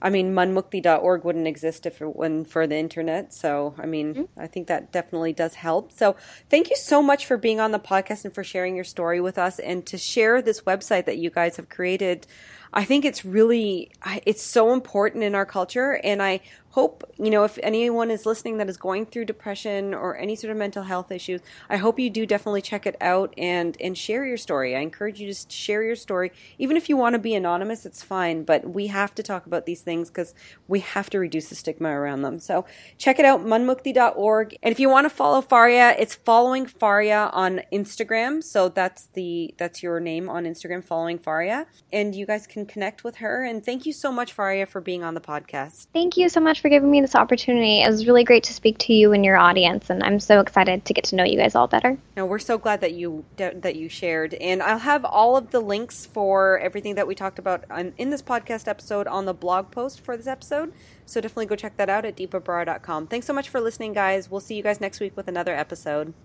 I 0.00 0.10
mean, 0.10 0.34
manmukti.org 0.34 1.24
wouldn't 1.24 1.46
exist 1.46 1.86
if 1.86 2.00
it 2.00 2.14
wasn't 2.14 2.48
for 2.48 2.66
the 2.66 2.76
internet. 2.76 3.32
So, 3.32 3.74
I 3.78 3.86
mean, 3.86 4.14
mm-hmm. 4.14 4.40
I 4.40 4.46
think 4.46 4.68
that 4.68 4.92
definitely 4.92 5.32
does 5.32 5.54
help. 5.54 5.92
So, 5.92 6.16
thank 6.48 6.70
you 6.70 6.76
so 6.76 7.02
much 7.02 7.26
for 7.26 7.36
being 7.36 7.60
on 7.60 7.72
the 7.72 7.78
podcast 7.78 8.24
and 8.24 8.34
for 8.34 8.44
sharing 8.44 8.74
your 8.74 8.84
story 8.84 9.20
with 9.20 9.38
us 9.38 9.58
and 9.58 9.84
to 9.86 9.98
share 9.98 10.40
this 10.40 10.62
website 10.62 11.06
that 11.06 11.18
you 11.18 11.30
guys 11.30 11.56
have 11.56 11.68
created. 11.68 12.26
I 12.72 12.84
think 12.84 13.04
it's 13.04 13.24
really, 13.24 13.90
it's 14.26 14.42
so 14.42 14.72
important 14.72 15.24
in 15.24 15.34
our 15.34 15.46
culture. 15.46 16.00
And 16.04 16.22
I 16.22 16.40
hope, 16.70 17.02
you 17.18 17.30
know, 17.30 17.44
if 17.44 17.58
anyone 17.62 18.10
is 18.10 18.26
listening 18.26 18.58
that 18.58 18.68
is 18.68 18.76
going 18.76 19.06
through 19.06 19.24
depression 19.24 19.94
or 19.94 20.16
any 20.16 20.36
sort 20.36 20.50
of 20.50 20.56
mental 20.56 20.82
health 20.82 21.10
issues, 21.10 21.40
I 21.68 21.78
hope 21.78 21.98
you 21.98 22.10
do 22.10 22.26
definitely 22.26 22.62
check 22.62 22.86
it 22.86 22.96
out 23.00 23.32
and, 23.38 23.76
and 23.80 23.96
share 23.96 24.24
your 24.24 24.36
story. 24.36 24.76
I 24.76 24.80
encourage 24.80 25.18
you 25.20 25.32
to 25.32 25.50
share 25.50 25.82
your 25.82 25.96
story. 25.96 26.30
Even 26.58 26.76
if 26.76 26.88
you 26.88 26.96
want 26.96 27.14
to 27.14 27.18
be 27.18 27.34
anonymous, 27.34 27.86
it's 27.86 28.02
fine, 28.02 28.44
but 28.44 28.68
we 28.68 28.88
have 28.88 29.14
to 29.14 29.22
talk 29.22 29.46
about 29.46 29.66
these 29.66 29.80
things 29.80 30.08
because 30.08 30.34
we 30.66 30.80
have 30.80 31.08
to 31.10 31.18
reduce 31.18 31.48
the 31.48 31.54
stigma 31.54 31.88
around 31.88 32.22
them. 32.22 32.38
So 32.38 32.66
check 32.98 33.18
it 33.18 33.24
out, 33.24 33.44
manmukti.org. 33.44 34.56
And 34.62 34.70
if 34.70 34.78
you 34.78 34.90
want 34.90 35.06
to 35.06 35.10
follow 35.10 35.40
Faria, 35.40 35.96
it's 35.98 36.14
following 36.14 36.66
Faria 36.66 37.30
on 37.32 37.62
Instagram. 37.72 38.42
So 38.44 38.68
that's 38.68 39.06
the, 39.14 39.54
that's 39.56 39.82
your 39.82 40.00
name 40.00 40.28
on 40.28 40.44
Instagram, 40.44 40.84
following 40.84 41.18
Faria. 41.18 41.66
And 41.92 42.14
you 42.14 42.26
guys 42.26 42.46
can 42.46 42.66
connect 42.66 43.04
with 43.04 43.16
her. 43.16 43.42
And 43.44 43.64
thank 43.64 43.86
you 43.86 43.92
so 43.92 44.12
much, 44.12 44.32
Faria, 44.32 44.66
for 44.66 44.80
being 44.80 45.02
on 45.02 45.14
the 45.14 45.20
podcast. 45.20 45.86
Thank 45.92 46.16
you 46.16 46.28
so 46.28 46.40
much 46.40 46.57
much 46.58 46.62
for 46.62 46.68
giving 46.68 46.90
me 46.90 47.00
this 47.00 47.14
opportunity. 47.14 47.82
It 47.82 47.88
was 47.88 48.06
really 48.06 48.24
great 48.24 48.42
to 48.44 48.52
speak 48.52 48.78
to 48.78 48.92
you 48.92 49.12
and 49.12 49.24
your 49.24 49.36
audience, 49.36 49.90
and 49.90 50.02
I'm 50.02 50.18
so 50.18 50.40
excited 50.40 50.84
to 50.86 50.92
get 50.92 51.04
to 51.04 51.16
know 51.16 51.22
you 51.22 51.38
guys 51.38 51.54
all 51.54 51.68
better. 51.68 51.96
No, 52.16 52.26
we're 52.26 52.40
so 52.40 52.58
glad 52.58 52.80
that 52.80 52.92
you 52.94 53.24
that 53.36 53.76
you 53.76 53.88
shared, 53.88 54.34
and 54.34 54.60
I'll 54.62 54.78
have 54.78 55.04
all 55.04 55.36
of 55.36 55.50
the 55.50 55.60
links 55.60 56.06
for 56.06 56.58
everything 56.58 56.96
that 56.96 57.06
we 57.06 57.14
talked 57.14 57.38
about 57.38 57.64
in 57.96 58.10
this 58.10 58.22
podcast 58.22 58.66
episode 58.66 59.06
on 59.06 59.24
the 59.24 59.34
blog 59.34 59.70
post 59.70 60.00
for 60.00 60.16
this 60.16 60.26
episode. 60.26 60.72
So 61.06 61.20
definitely 61.20 61.46
go 61.46 61.56
check 61.56 61.76
that 61.76 61.88
out 61.88 62.04
at 62.04 62.16
deepabrar.com. 62.16 63.06
Thanks 63.06 63.26
so 63.26 63.32
much 63.32 63.48
for 63.48 63.60
listening, 63.60 63.92
guys. 63.92 64.28
We'll 64.30 64.40
see 64.40 64.56
you 64.56 64.62
guys 64.62 64.80
next 64.80 64.98
week 65.00 65.16
with 65.16 65.28
another 65.28 65.54
episode. 65.54 66.12